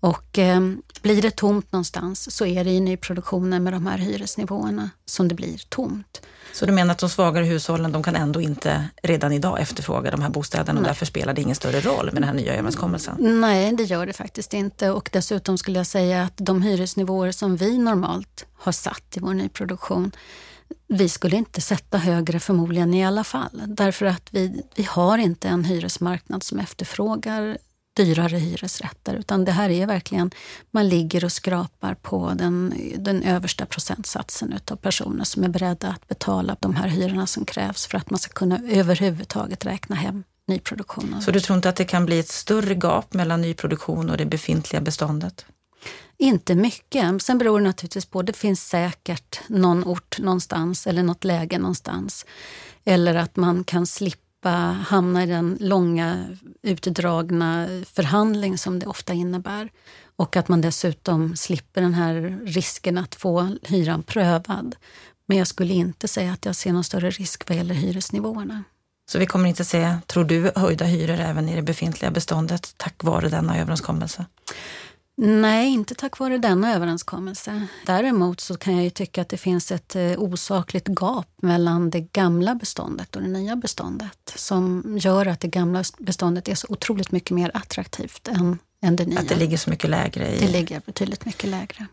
[0.00, 0.60] Och eh,
[1.02, 5.34] blir det tomt någonstans så är det i nyproduktionen med de här hyresnivåerna som det
[5.34, 6.22] blir tomt.
[6.52, 10.22] Så du menar att de svagare hushållen, de kan ändå inte redan idag efterfråga de
[10.22, 13.40] här bostäderna och därför spelar det ingen större roll med den här nya överenskommelsen?
[13.40, 17.56] Nej, det gör det faktiskt inte och dessutom skulle jag säga att de hyresnivåer som
[17.56, 20.12] vi normalt har satt i vår nyproduktion
[20.86, 23.62] vi skulle inte sätta högre förmodligen i alla fall.
[23.66, 27.58] Därför att vi, vi har inte en hyresmarknad som efterfrågar
[27.96, 29.14] dyrare hyresrätter.
[29.14, 30.30] Utan det här är verkligen,
[30.70, 36.08] man ligger och skrapar på den, den översta procentsatsen utav personer som är beredda att
[36.08, 41.22] betala de här hyrorna som krävs för att man ska kunna överhuvudtaget räkna hem nyproduktionen.
[41.22, 44.26] Så du tror inte att det kan bli ett större gap mellan nyproduktion och det
[44.26, 45.46] befintliga beståndet?
[46.18, 47.22] Inte mycket.
[47.22, 52.26] Sen beror det naturligtvis på, det finns säkert någon ort någonstans eller något läge någonstans.
[52.84, 59.12] Eller att man kan slippa slippa hamna i den långa utdragna förhandling som det ofta
[59.12, 59.70] innebär.
[60.16, 64.76] Och att man dessutom slipper den här risken att få hyran prövad.
[65.26, 68.64] Men jag skulle inte säga att jag ser någon större risk vad gäller hyresnivåerna.
[69.10, 73.04] Så vi kommer inte se, tror du, höjda hyror även i det befintliga beståndet tack
[73.04, 74.26] vare denna överenskommelse?
[75.22, 77.66] Nej, inte tack vare denna överenskommelse.
[77.86, 82.00] Däremot så kan jag ju tycka att det finns ett eh, osakligt gap mellan det
[82.00, 87.12] gamla beståndet och det nya beståndet som gör att det gamla beståndet är så otroligt
[87.12, 89.20] mycket mer attraktivt än, än det nya.
[89.20, 90.34] Att det ligger så mycket lägre?
[90.34, 90.40] I...
[90.40, 91.86] Det ligger betydligt mycket lägre.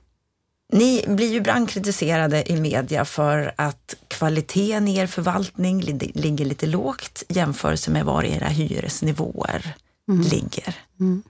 [0.74, 5.82] Ni blir ju ibland kritiserade i media för att kvaliteten i er förvaltning
[6.14, 9.76] ligger lite lågt i jämförelse med var era hyresnivåer
[10.10, 10.22] mm.
[10.22, 10.76] ligger.
[11.00, 11.24] Mm.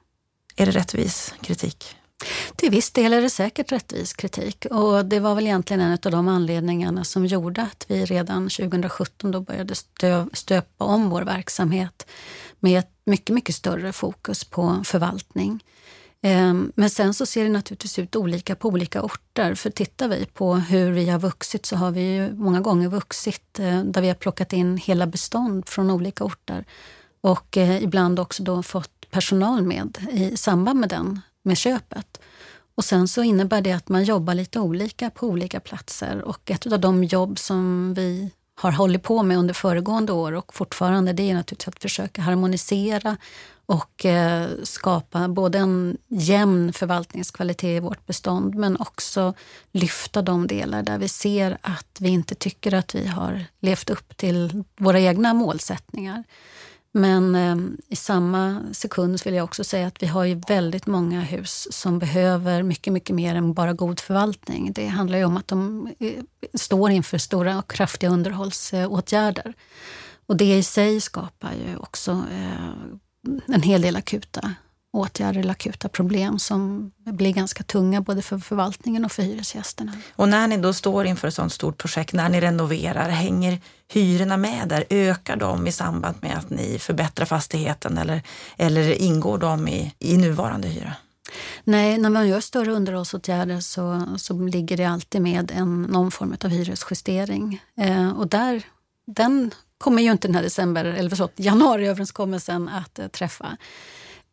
[0.58, 1.96] Är det rättvis kritik?
[2.56, 6.12] Till viss del är det säkert rättvis kritik och det var väl egentligen en av
[6.12, 12.08] de anledningarna som gjorde att vi redan 2017 då började stö, stöpa om vår verksamhet
[12.60, 15.64] med ett mycket, mycket större fokus på förvaltning.
[16.22, 19.56] Ehm, men sen så ser det naturligtvis ut olika på olika orter.
[19.56, 23.60] För tittar vi på hur vi har vuxit så har vi ju många gånger vuxit
[23.60, 26.66] eh, där vi har plockat in hela bestånd från olika orter.
[27.28, 32.22] Och eh, ibland också då fått personal med i samband med den, med köpet.
[32.76, 36.68] Och sen så innebär det att man jobbar lite olika på olika platser och ett
[36.68, 41.30] av de jobb som vi har hållit på med under föregående år och fortfarande det
[41.30, 43.18] är naturligtvis att försöka harmonisera
[43.66, 49.34] och eh, skapa både en jämn förvaltningskvalitet i vårt bestånd men också
[49.72, 54.18] lyfta de delar där vi ser att vi inte tycker att vi har levt upp
[54.18, 56.24] till våra egna målsättningar.
[56.98, 57.56] Men eh,
[57.88, 62.00] i samma sekund vill jag också säga att vi har ju väldigt många hus som
[62.00, 64.74] behöver mycket, mycket mer än bara god förvaltning.
[64.74, 69.54] Det handlar ju om att de eh, står inför stora och kraftiga underhållsåtgärder.
[70.26, 74.54] Och det i sig skapar ju också eh, en hel del akuta
[74.94, 79.94] åtgärder eller akuta problem som blir ganska tunga både för förvaltningen och för hyresgästerna.
[80.16, 83.62] Och när ni då står inför ett sådant stort projekt, när ni renoverar, hänger
[83.94, 84.86] hyrorna med där?
[84.90, 88.22] Ökar de i samband med att ni förbättrar fastigheten eller,
[88.58, 90.94] eller ingår de i, i nuvarande hyra?
[91.64, 96.36] Nej, när man gör större underhållsåtgärder så, så ligger det alltid med en, någon form
[96.44, 97.62] av hyresjustering.
[97.78, 98.64] Eh, och där,
[99.08, 103.58] den kommer ju inte den här december, eller så, januariöverenskommelsen att eh, träffa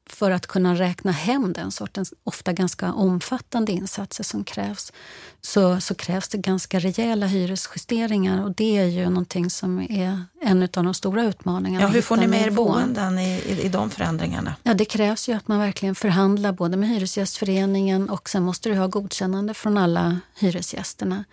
[0.06, 4.92] för att kunna räkna hem den sortens ofta ganska omfattande insatser som krävs
[5.40, 10.62] så, så krävs det ganska rejäla hyresjusteringar och det är ju någonting som är en
[10.62, 11.84] av de stora utmaningarna.
[11.84, 14.54] Ja, hur får ni med er boenden i, i, i de förändringarna?
[14.62, 18.74] Ja, det krävs ju att man verkligen förhandlar både med Hyresgästföreningen och sen måste du
[18.74, 21.24] ha godkännande från alla hyresgästerna.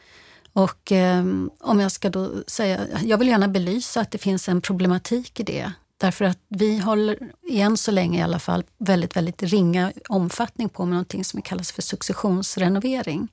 [0.53, 1.25] Och eh,
[1.59, 5.43] om jag ska då säga, jag vill gärna belysa att det finns en problematik i
[5.43, 5.71] det.
[6.01, 7.17] Därför att vi håller,
[7.49, 11.71] än så länge i alla fall, väldigt, väldigt ringa omfattning på med någonting som kallas
[11.71, 13.27] för successionsrenovering.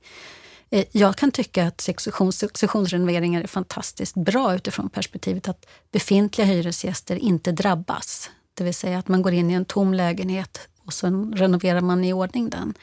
[0.69, 7.51] Eh, jag kan tycka att successionsrenoveringar är fantastiskt bra utifrån perspektivet att befintliga hyresgäster inte
[7.51, 8.29] drabbas.
[8.53, 12.03] Det vill säga att man går in i en tom lägenhet och sen renoverar man
[12.03, 12.73] i ordning den.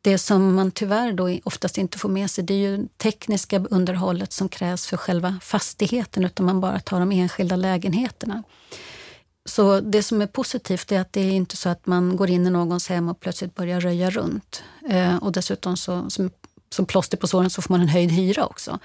[0.00, 4.32] Det som man tyvärr då oftast inte får med sig det är ju tekniska underhållet
[4.32, 8.42] som krävs för själva fastigheten utan man bara tar de enskilda lägenheterna.
[9.44, 12.46] Så det som är positivt är att det är inte så att man går in
[12.46, 14.62] i någons hem och plötsligt börjar röja runt.
[14.88, 16.30] Eh, och dessutom så, som,
[16.70, 18.78] som plåster på såren så får man en höjd hyra också.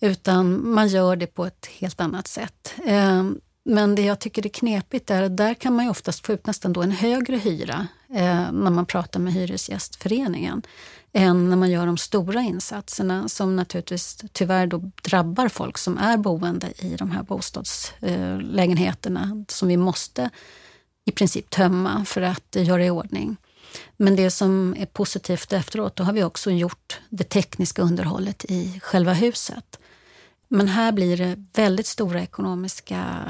[0.00, 2.74] Utan man gör det på ett helt annat sätt.
[2.86, 3.24] Eh,
[3.64, 6.46] men det jag tycker är knepigt är att där kan man ju oftast få ut
[6.46, 10.62] nästan då en högre hyra eh, när man pratar med Hyresgästföreningen
[11.12, 16.16] än när man gör de stora insatserna som naturligtvis tyvärr då drabbar folk som är
[16.16, 20.30] boende i de här bostadslägenheterna som vi måste
[21.04, 23.36] i princip tömma för att göra i ordning.
[23.96, 28.80] Men det som är positivt efteråt, då har vi också gjort det tekniska underhållet i
[28.82, 29.78] själva huset.
[30.48, 33.28] Men här blir det väldigt stora ekonomiska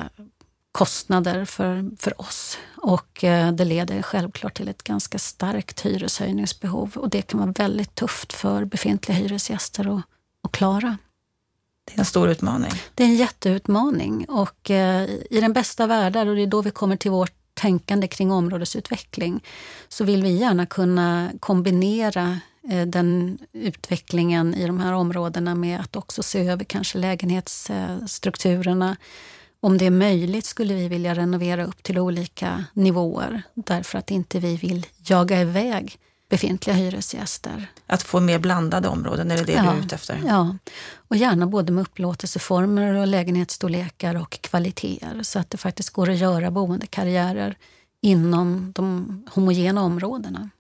[0.79, 2.59] kostnader för, för oss.
[2.77, 7.95] Och eh, det leder självklart till ett ganska starkt hyreshöjningsbehov och det kan vara väldigt
[7.95, 10.03] tufft för befintliga hyresgäster att,
[10.43, 10.99] att klara.
[11.85, 12.73] Det är en stor utmaning.
[12.95, 16.71] Det är en jätteutmaning och eh, i den bästa världar, och det är då vi
[16.71, 19.45] kommer till vårt tänkande kring områdesutveckling,
[19.89, 25.97] så vill vi gärna kunna kombinera eh, den utvecklingen i de här områdena med att
[25.97, 28.97] också se över kanske lägenhetsstrukturerna,
[29.61, 34.39] om det är möjligt skulle vi vilja renovera upp till olika nivåer därför att inte
[34.39, 37.71] vi vill jaga iväg befintliga hyresgäster.
[37.87, 40.23] Att få mer blandade områden, är det det ja, du är ute efter?
[40.27, 40.57] Ja,
[41.09, 46.19] och gärna både med upplåtelseformer och lägenhetsstorlekar och kvaliteter så att det faktiskt går att
[46.19, 47.57] göra boendekarriärer
[48.01, 50.51] inom de homogena områdena.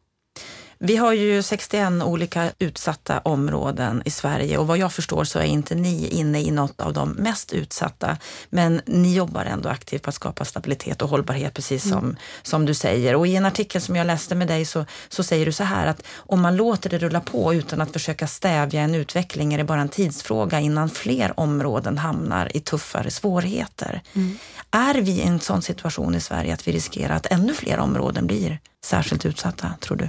[0.80, 5.44] Vi har ju 61 olika utsatta områden i Sverige och vad jag förstår så är
[5.44, 8.16] inte ni inne i något av de mest utsatta.
[8.50, 12.16] Men ni jobbar ändå aktivt på att skapa stabilitet och hållbarhet precis som, mm.
[12.42, 13.14] som du säger.
[13.14, 15.86] Och i en artikel som jag läste med dig så, så säger du så här
[15.86, 19.64] att om man låter det rulla på utan att försöka stävja en utveckling är det
[19.64, 24.02] bara en tidsfråga innan fler områden hamnar i tuffare svårigheter.
[24.14, 24.38] Mm.
[24.70, 28.26] Är vi i en sån situation i Sverige att vi riskerar att ännu fler områden
[28.26, 30.08] blir särskilt utsatta, tror du?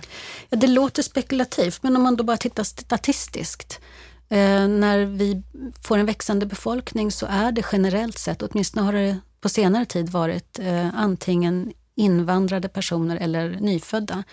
[0.50, 3.80] Ja, det låter spekulativt, men om man då bara tittar statistiskt.
[4.30, 5.44] Eh, när vi
[5.84, 10.10] får en växande befolkning så är det generellt sett, åtminstone har det på senare tid
[10.10, 14.24] varit eh, antingen invandrade personer eller nyfödda.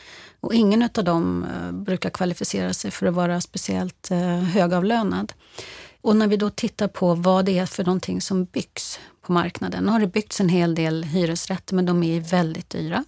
[0.41, 5.33] Och ingen av dem eh, brukar kvalificera sig för att vara speciellt eh, högavlönad.
[6.01, 9.85] Och när vi då tittar på vad det är för någonting som byggs på marknaden.
[9.85, 13.05] Nu har det byggts en hel del hyresrätter men de är väldigt dyra.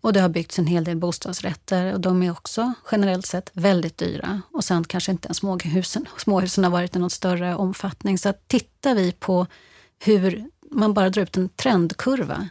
[0.00, 3.98] Och det har byggts en hel del bostadsrätter och de är också generellt sett väldigt
[3.98, 4.42] dyra.
[4.52, 8.18] Och sen kanske inte ens småhusen, småhusen har varit i någon större omfattning.
[8.18, 9.46] Så att tittar vi på
[9.98, 12.48] hur man bara drar ut en trendkurva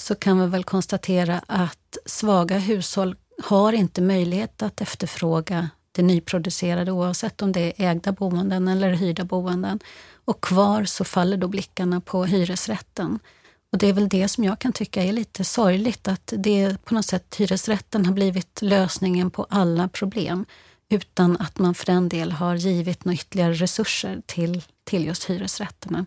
[0.00, 6.92] så kan vi väl konstatera att svaga hushåll har inte möjlighet att efterfråga det nyproducerade
[6.92, 9.80] oavsett om det är ägda boenden eller hyrda boenden.
[10.24, 13.18] Och kvar så faller då blickarna på hyresrätten.
[13.74, 16.94] Och det är väl det som jag kan tycka är lite sorgligt, att det på
[16.94, 20.46] något sätt hyresrätten har blivit lösningen på alla problem
[20.88, 26.06] utan att man för den del har givit några ytterligare resurser till, till just hyresrätterna.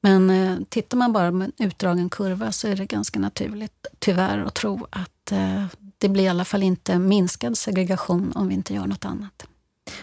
[0.00, 4.38] Men eh, tittar man bara med en utdragen kurva så är det ganska naturligt, tyvärr,
[4.38, 5.64] att tro att eh,
[5.98, 9.46] det blir i alla fall inte minskad segregation om vi inte gör något annat.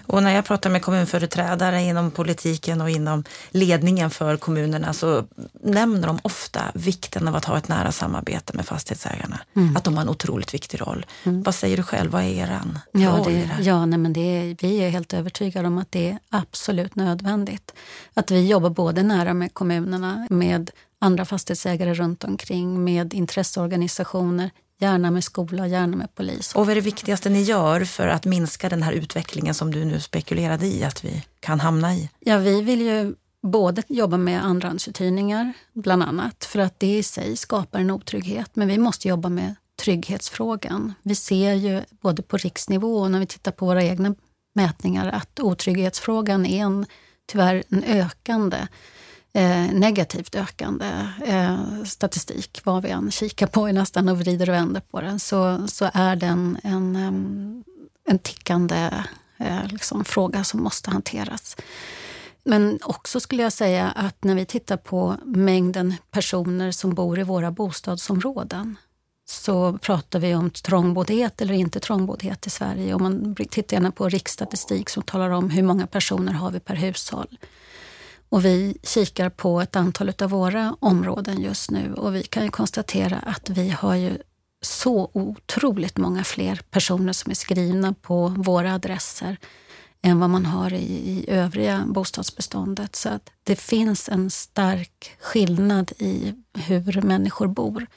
[0.06, 5.24] Och när jag pratar med kommunföreträdare inom politiken och inom ledningen för kommunerna så
[5.64, 9.40] nämner de ofta vikten av att ha ett nära samarbete med fastighetsägarna.
[9.56, 9.76] Mm.
[9.76, 11.06] Att de har en otroligt viktig roll.
[11.24, 11.44] Mm.
[11.44, 12.12] Vad säger du själv?
[12.12, 14.90] Vad är eran ja, roll det, i det Ja, nej, men det är, vi är
[14.90, 17.74] helt övertygade om att det är absolut nödvändigt.
[18.14, 25.12] Att vi jobbar både nära med kommunerna, med andra fastighetsägare runt omkring, med intresseorganisationer, Gärna
[25.12, 26.56] med skola, gärna med polis.
[26.56, 29.86] Och vad är det viktigaste ni gör för att minska den här utvecklingen som du
[29.86, 32.10] nu spekulerade i att vi kan hamna i?
[32.20, 37.38] Ja, vi vill ju både jobba med andrahandsuthyrningar, bland annat, för att det i sig
[37.38, 38.52] skapar en otrygghet.
[38.54, 40.94] Men vi måste jobba med trygghetsfrågan.
[41.04, 44.16] Vi ser ju både på riksnivå och när vi tittar på våra egna
[44.54, 46.86] mätningar att otrygghetsfrågan är en,
[47.26, 48.58] tyvärr en ökande
[49.36, 54.82] eh, negativt ökande eh, statistik, vad vi än kikar på nästan och vrider och vänder
[54.82, 57.64] på den, så, så är den en, en,
[58.08, 58.92] en tickande
[59.38, 61.58] eh, liksom, fråga som måste hanteras.
[62.44, 67.24] Men också skulle jag säga att när vi tittar på mängden personer som bor i
[67.24, 68.78] våra bostadsområden
[69.28, 72.94] så pratar vi om trångboddhet eller inte trångboddhet i Sverige.
[72.94, 76.76] Om man tittar gärna på riksstatistik som talar om hur många personer har vi per
[76.76, 77.38] hushåll.
[78.30, 82.50] Och vi kikar på ett antal av våra områden just nu och vi kan ju
[82.50, 84.18] konstatera att vi har ju
[84.62, 89.38] så otroligt många fler personer som är skrivna på våra adresser
[90.02, 92.96] än vad man har i, i övriga bostadsbeståndet.
[92.96, 97.88] Så att det finns en stark skillnad i hur människor bor.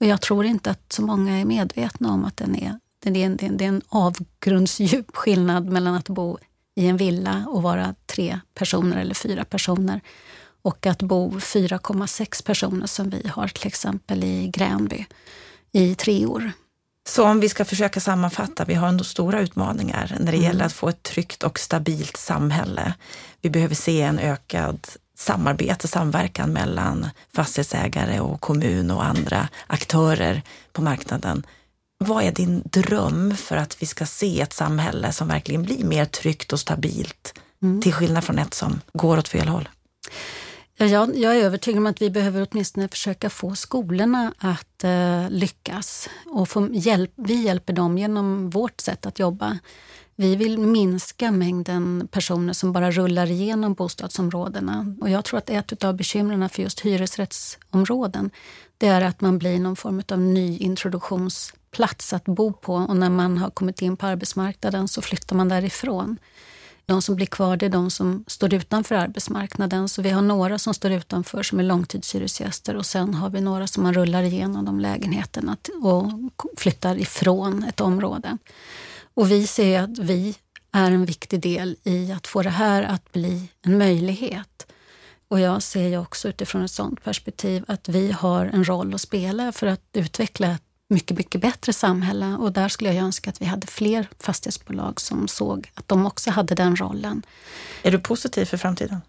[0.00, 3.26] Och jag tror inte att så många är medvetna om att den är, det är,
[3.26, 6.38] en, det är en avgrundsdjup skillnad mellan att bo
[6.78, 10.00] i en villa och vara tre personer eller fyra personer.
[10.62, 15.06] Och att bo 4,6 personer som vi har till exempel i Gränby
[15.72, 16.52] i tre år.
[17.08, 20.42] Så om vi ska försöka sammanfatta, vi har ändå stora utmaningar när det mm.
[20.42, 22.94] gäller att få ett tryggt och stabilt samhälle.
[23.40, 24.86] Vi behöver se en ökad
[25.16, 30.42] samarbete, samverkan mellan fastighetsägare och kommun och andra aktörer
[30.72, 31.46] på marknaden.
[31.98, 36.04] Vad är din dröm för att vi ska se ett samhälle som verkligen blir mer
[36.04, 37.80] tryggt och stabilt, mm.
[37.80, 39.68] till skillnad från ett som går åt fel håll?
[40.76, 45.30] Ja, jag, jag, är övertygad om att vi behöver åtminstone försöka få skolorna att eh,
[45.30, 46.08] lyckas.
[46.26, 49.58] Och få hjälp, vi hjälper dem genom vårt sätt att jobba.
[50.16, 54.94] Vi vill minska mängden personer som bara rullar igenom bostadsområdena.
[55.00, 58.30] Och jag tror att ett av bekymren för just hyresrättsområden
[58.78, 60.56] det är att man blir någon form av ny
[61.70, 65.48] plats att bo på och när man har kommit in på arbetsmarknaden så flyttar man
[65.48, 66.18] därifrån.
[66.86, 69.88] De som blir kvar det är de som står utanför arbetsmarknaden.
[69.88, 73.66] Så vi har några som står utanför som är långtidshyresgäster och sen har vi några
[73.66, 78.38] som man rullar igenom de lägenheterna och flyttar ifrån ett område.
[79.14, 80.36] Och vi ser att vi
[80.72, 84.66] är en viktig del i att få det här att bli en möjlighet.
[85.28, 89.00] Och jag ser ju också utifrån ett sådant perspektiv att vi har en roll att
[89.00, 92.26] spela för att utveckla ett mycket, mycket bättre samhälle.
[92.26, 96.30] Och där skulle jag önska att vi hade fler fastighetsbolag som såg att de också
[96.30, 97.22] hade den rollen.
[97.82, 99.00] Är du positiv för framtiden?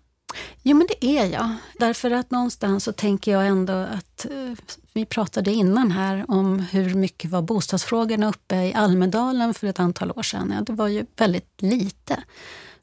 [0.64, 1.56] Jo, men det är jag.
[1.80, 4.54] Därför att någonstans så tänker jag ändå att eh,
[4.94, 10.12] vi pratade innan här om hur mycket var bostadsfrågorna uppe i Almedalen för ett antal
[10.12, 10.54] år sedan.
[10.58, 12.24] Ja, det var ju väldigt lite.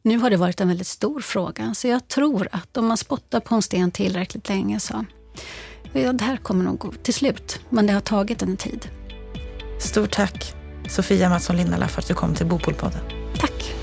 [0.03, 3.41] Nu har det varit en väldigt stor fråga, så jag tror att om man spottar
[3.41, 5.05] på en sten tillräckligt länge så
[6.03, 7.61] ja, det här kommer nog gå till slut.
[7.69, 8.89] Men det har tagit en tid.
[9.79, 10.55] Stort tack
[10.89, 13.01] Sofia Mattsson Linnala för att du kom till Bopolpodden.
[13.39, 13.75] Tack.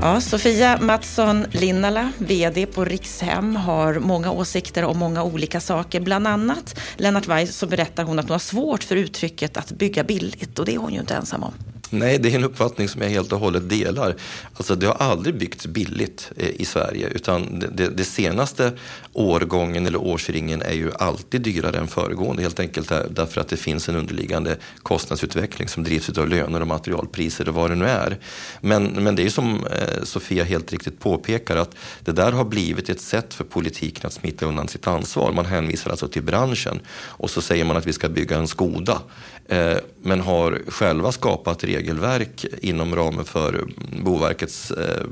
[0.00, 6.00] Ja, Sofia Mattsson Linnala, VD på Rikshem, har många åsikter om många olika saker.
[6.00, 10.04] Bland annat Lennart Weiss så berättar hon att hon har svårt för uttrycket att bygga
[10.04, 11.52] billigt och det är hon ju inte ensam om.
[11.90, 14.14] Nej, det är en uppfattning som jag helt och hållet delar.
[14.54, 18.72] Alltså, det har aldrig byggts billigt eh, i Sverige utan det, det, senaste
[19.12, 23.88] årgången eller årsringen är ju alltid dyrare än föregående helt enkelt därför att det finns
[23.88, 28.18] en underliggande kostnadsutveckling som drivs av löner och materialpriser och vad det nu är.
[28.60, 32.88] Men, men det är som eh, Sofia helt riktigt påpekar att det där har blivit
[32.88, 35.32] ett sätt för politiken att smita undan sitt ansvar.
[35.32, 39.02] Man hänvisar alltså till branschen och så säger man att vi ska bygga en Skoda
[39.48, 39.76] eh,
[40.08, 43.68] men har själva skapat regelverk inom ramen för
[44.04, 45.04] Boverkets eh,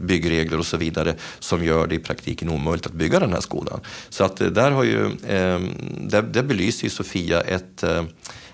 [0.00, 3.80] byggregler och så vidare som gör det i praktiken omöjligt att bygga den här skolan.
[4.08, 5.60] Så att eh, där har ju, eh,
[6.00, 7.84] där, där belyser ju Sofia ett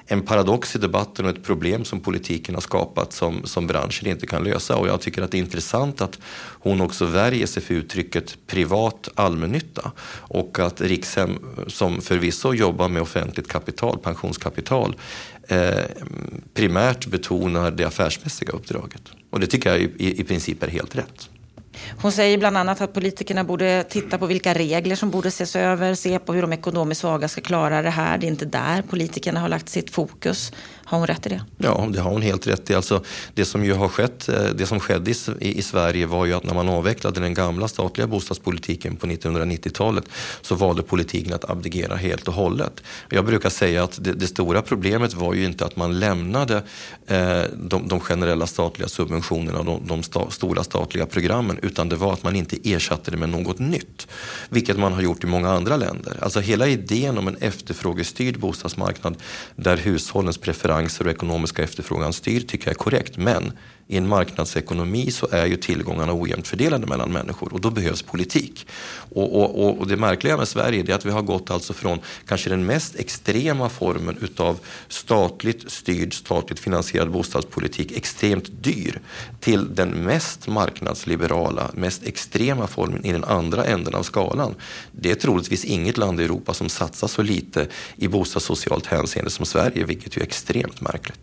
[0.06, 4.26] en paradox i debatten och ett problem som politiken har skapat som, som branschen inte
[4.26, 4.76] kan lösa.
[4.76, 9.08] Och jag tycker att det är intressant att hon också värjer sig för uttrycket privat
[9.14, 14.96] allmännytta och att Rikshem, som förvisso jobbar med offentligt kapital, pensionskapital,
[15.48, 15.84] eh,
[16.54, 19.02] primärt betonar det affärsmässiga uppdraget.
[19.30, 21.28] Och det tycker jag i, i princip är helt rätt.
[22.02, 25.94] Hon säger bland annat att politikerna borde titta på vilka regler som borde ses över,
[25.94, 28.18] se på hur de ekonomiskt svaga ska klara det här.
[28.18, 30.52] Det är inte där politikerna har lagt sitt fokus.
[30.88, 31.44] Har hon rätt i det?
[31.58, 32.74] Ja, det har hon helt rätt i.
[32.74, 33.02] Alltså,
[33.34, 36.44] det som ju har skett, eh, det som skedde i, i Sverige var ju att
[36.44, 40.04] när man avvecklade den gamla statliga bostadspolitiken på 1990-talet
[40.40, 42.82] så valde politiken att abdikera helt och hållet.
[43.10, 46.62] Jag brukar säga att det, det stora problemet var ju inte att man lämnade
[47.06, 51.96] eh, de, de, generella statliga subventionerna och de, de sta, stora statliga programmen utan det
[51.96, 54.06] var att man inte ersatte det med något nytt.
[54.48, 56.18] Vilket man har gjort i många andra länder.
[56.22, 59.16] Alltså hela idén om en efterfrågestyrd bostadsmarknad
[59.56, 63.16] där hushållens preferenser preferenser och ekonomiska efterfrågan styr tycker jag är korrekt.
[63.16, 63.52] Men
[63.88, 68.66] i en marknadsekonomi så är ju tillgångarna ojämnt fördelade mellan människor och då behövs politik.
[69.10, 72.50] Och, och, och, det märkliga med Sverige är att vi har gått alltså från kanske
[72.50, 74.58] den mest extrema formen utav
[74.88, 79.00] statligt styrd, statligt finansierad bostadspolitik, extremt dyr,
[79.40, 84.54] till den mest marknadsliberala, mest extrema formen i den andra änden av skalan.
[84.92, 89.46] Det är troligtvis inget land i Europa som satsar så lite i bostadssocialt hänseende som
[89.46, 91.20] Sverige, vilket ju är extremt märkligt.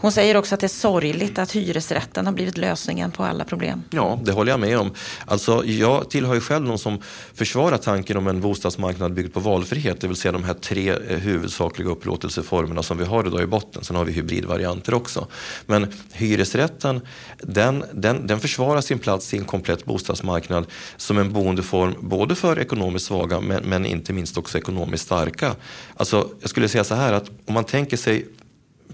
[0.00, 3.82] Hon säger också att det är sorgligt att hyresrätten har blivit lösningen på alla problem.
[3.90, 4.94] Ja, det håller jag med om.
[5.26, 7.02] Alltså, jag tillhör ju själv någon som
[7.34, 11.18] försvarar tanken om en bostadsmarknad byggd på valfrihet, det vill säga de här tre eh,
[11.18, 13.84] huvudsakliga upplåtelseformerna som vi har idag i botten.
[13.84, 15.26] Sen har vi hybridvarianter också.
[15.66, 17.00] Men hyresrätten,
[17.38, 22.58] den, den, den försvarar sin plats i en komplett bostadsmarknad som en boendeform både för
[22.58, 25.54] ekonomiskt svaga men, men inte minst också ekonomiskt starka.
[25.96, 28.26] Alltså, jag skulle säga så här att om man tänker sig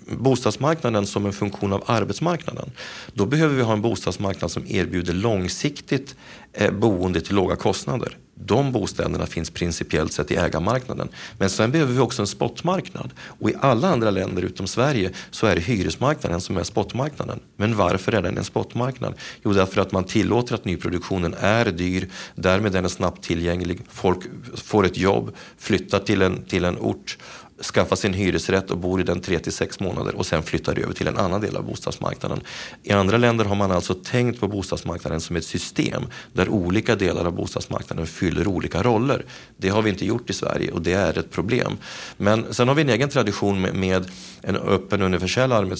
[0.06, 2.70] bostadsmarknaden som en funktion av arbetsmarknaden.
[3.14, 6.14] Då behöver vi ha en bostadsmarknad som erbjuder långsiktigt
[6.52, 8.16] eh, boende till låga kostnader.
[8.44, 11.08] De bostäderna finns principiellt sett i ägarmarknaden.
[11.38, 13.10] Men sen behöver vi också en spotmarknad.
[13.20, 17.40] Och i alla andra länder utom Sverige så är det hyresmarknaden som är spotmarknaden.
[17.56, 19.14] Men varför är den en spotmarknad?
[19.44, 22.08] Jo, därför att man tillåter att nyproduktionen är dyr.
[22.34, 23.80] Därmed är den snabbt tillgänglig.
[23.88, 24.18] Folk
[24.54, 27.18] får ett jobb, flyttar till en, till en ort
[27.62, 30.92] skaffar sin hyresrätt och bor i den 3 till 6 månader och sen flyttar över
[30.92, 32.40] till en annan del av bostadsmarknaden.
[32.82, 36.02] I andra länder har man alltså tänkt på bostadsmarknaden som ett system
[36.32, 39.24] där olika delar av bostadsmarknaden fyller olika roller.
[39.56, 41.76] Det har vi inte gjort i Sverige och det är ett problem.
[42.16, 45.78] Men sen har vi en egen tradition med, med en öppen universell allmän,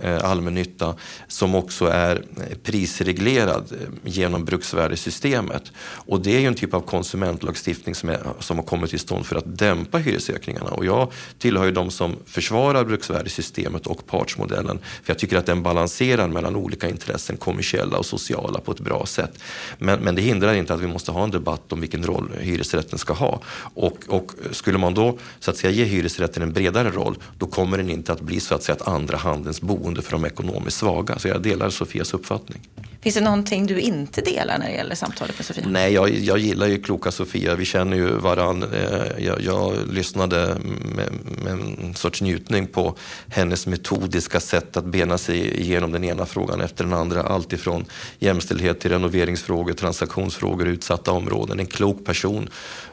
[0.00, 0.94] eh, eh, allmännytta
[1.28, 2.24] som också är
[2.62, 5.72] prisreglerad eh, genom bruksvärdessystemet.
[5.80, 9.26] Och det är ju en typ av konsumentlagstiftning som, är, som har kommit till stånd
[9.26, 14.78] för att dämpa hyresökningarna och jag tillhör ju de som försvarar bruksvärdessystemet och partsmodellen.
[14.78, 19.06] För jag tycker att den balanserar mellan olika intressen, kommersiella och sociala på ett bra
[19.06, 19.38] sätt.
[19.78, 22.98] Men, men det hindrar inte att vi måste ha en debatt om vilken roll hyresrätten
[22.98, 23.40] ska ha.
[23.74, 27.76] Och, och skulle man då så att säga ge hyresrätten en bredare roll, då kommer
[27.76, 31.18] den inte att bli så att säga ett andra handens boende för de ekonomiskt svaga.
[31.18, 32.60] Så jag delar Sofias uppfattning.
[33.02, 35.64] Finns det någonting du inte delar när det gäller samtalet med Sofia?
[35.68, 37.54] Nej, jag, jag gillar ju kloka Sofia.
[37.54, 38.62] Vi känner ju varann.
[38.62, 40.56] Eh, jag, jag lyssnade
[40.96, 41.12] med,
[41.44, 42.94] med, en sorts njutning på
[43.28, 47.22] hennes metodiska sätt att bena sig igenom den ena frågan efter den andra.
[47.22, 47.84] Allt ifrån
[48.18, 51.60] jämställdhet till renoveringsfrågor, transaktionsfrågor, utsatta områden.
[51.60, 52.48] En klok person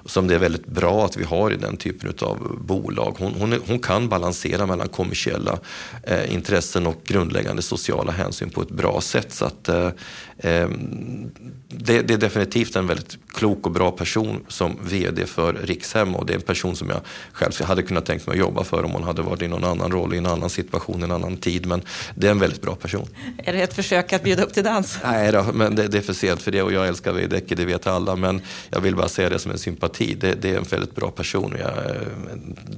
[0.07, 3.15] som det är väldigt bra att vi har i den typen av bolag.
[3.19, 5.59] Hon, hon, hon kan balansera mellan kommersiella
[6.03, 9.33] eh, intressen och grundläggande sociala hänsyn på ett bra sätt.
[9.33, 9.91] Så att, eh,
[10.37, 10.69] eh
[11.69, 16.25] det, det, är definitivt en väldigt klok och bra person som VD för Rikshem och
[16.25, 18.91] det är en person som jag själv hade kunnat tänkt mig att jobba för om
[18.91, 21.65] hon hade varit i någon annan roll, i en annan situation, en annan tid.
[21.65, 21.81] Men
[22.15, 23.07] det är en väldigt bra person.
[23.37, 24.99] Är det ett försök att bjuda upp till dans?
[25.03, 27.65] Nej då, men det, det är för sent för det och jag älskar Veidekke, det
[27.65, 28.15] vet alla.
[28.15, 30.15] Men jag vill bara säga det som en sympati.
[30.15, 31.55] Det, det är en väldigt bra person.
[31.59, 31.73] Jag,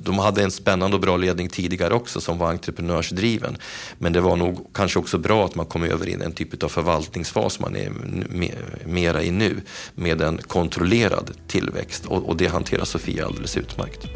[0.03, 3.57] de hade en spännande och bra ledning tidigare också som var entreprenörsdriven.
[3.97, 6.69] Men det var nog kanske också bra att man kom över i en typ av
[6.69, 7.91] förvaltningsfas fas man är
[8.85, 9.61] mera i nu
[9.95, 14.07] med en kontrollerad tillväxt och, och det hanterar Sofia alldeles utmärkt.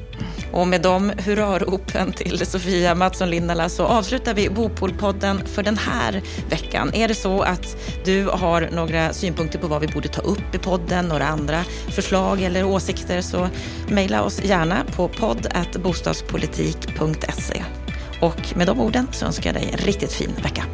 [0.51, 6.21] Och med de hurraropen till Sofia Mattsson Lindala så avslutar vi Bopolpodden för den här
[6.49, 6.93] veckan.
[6.93, 10.57] Är det så att du har några synpunkter på vad vi borde ta upp i
[10.57, 13.49] podden, några andra förslag eller åsikter så
[13.88, 15.47] mejla oss gärna på podd
[15.84, 17.63] bostadspolitik.se.
[18.21, 20.65] Och med de orden så önskar jag dig en riktigt fin vecka.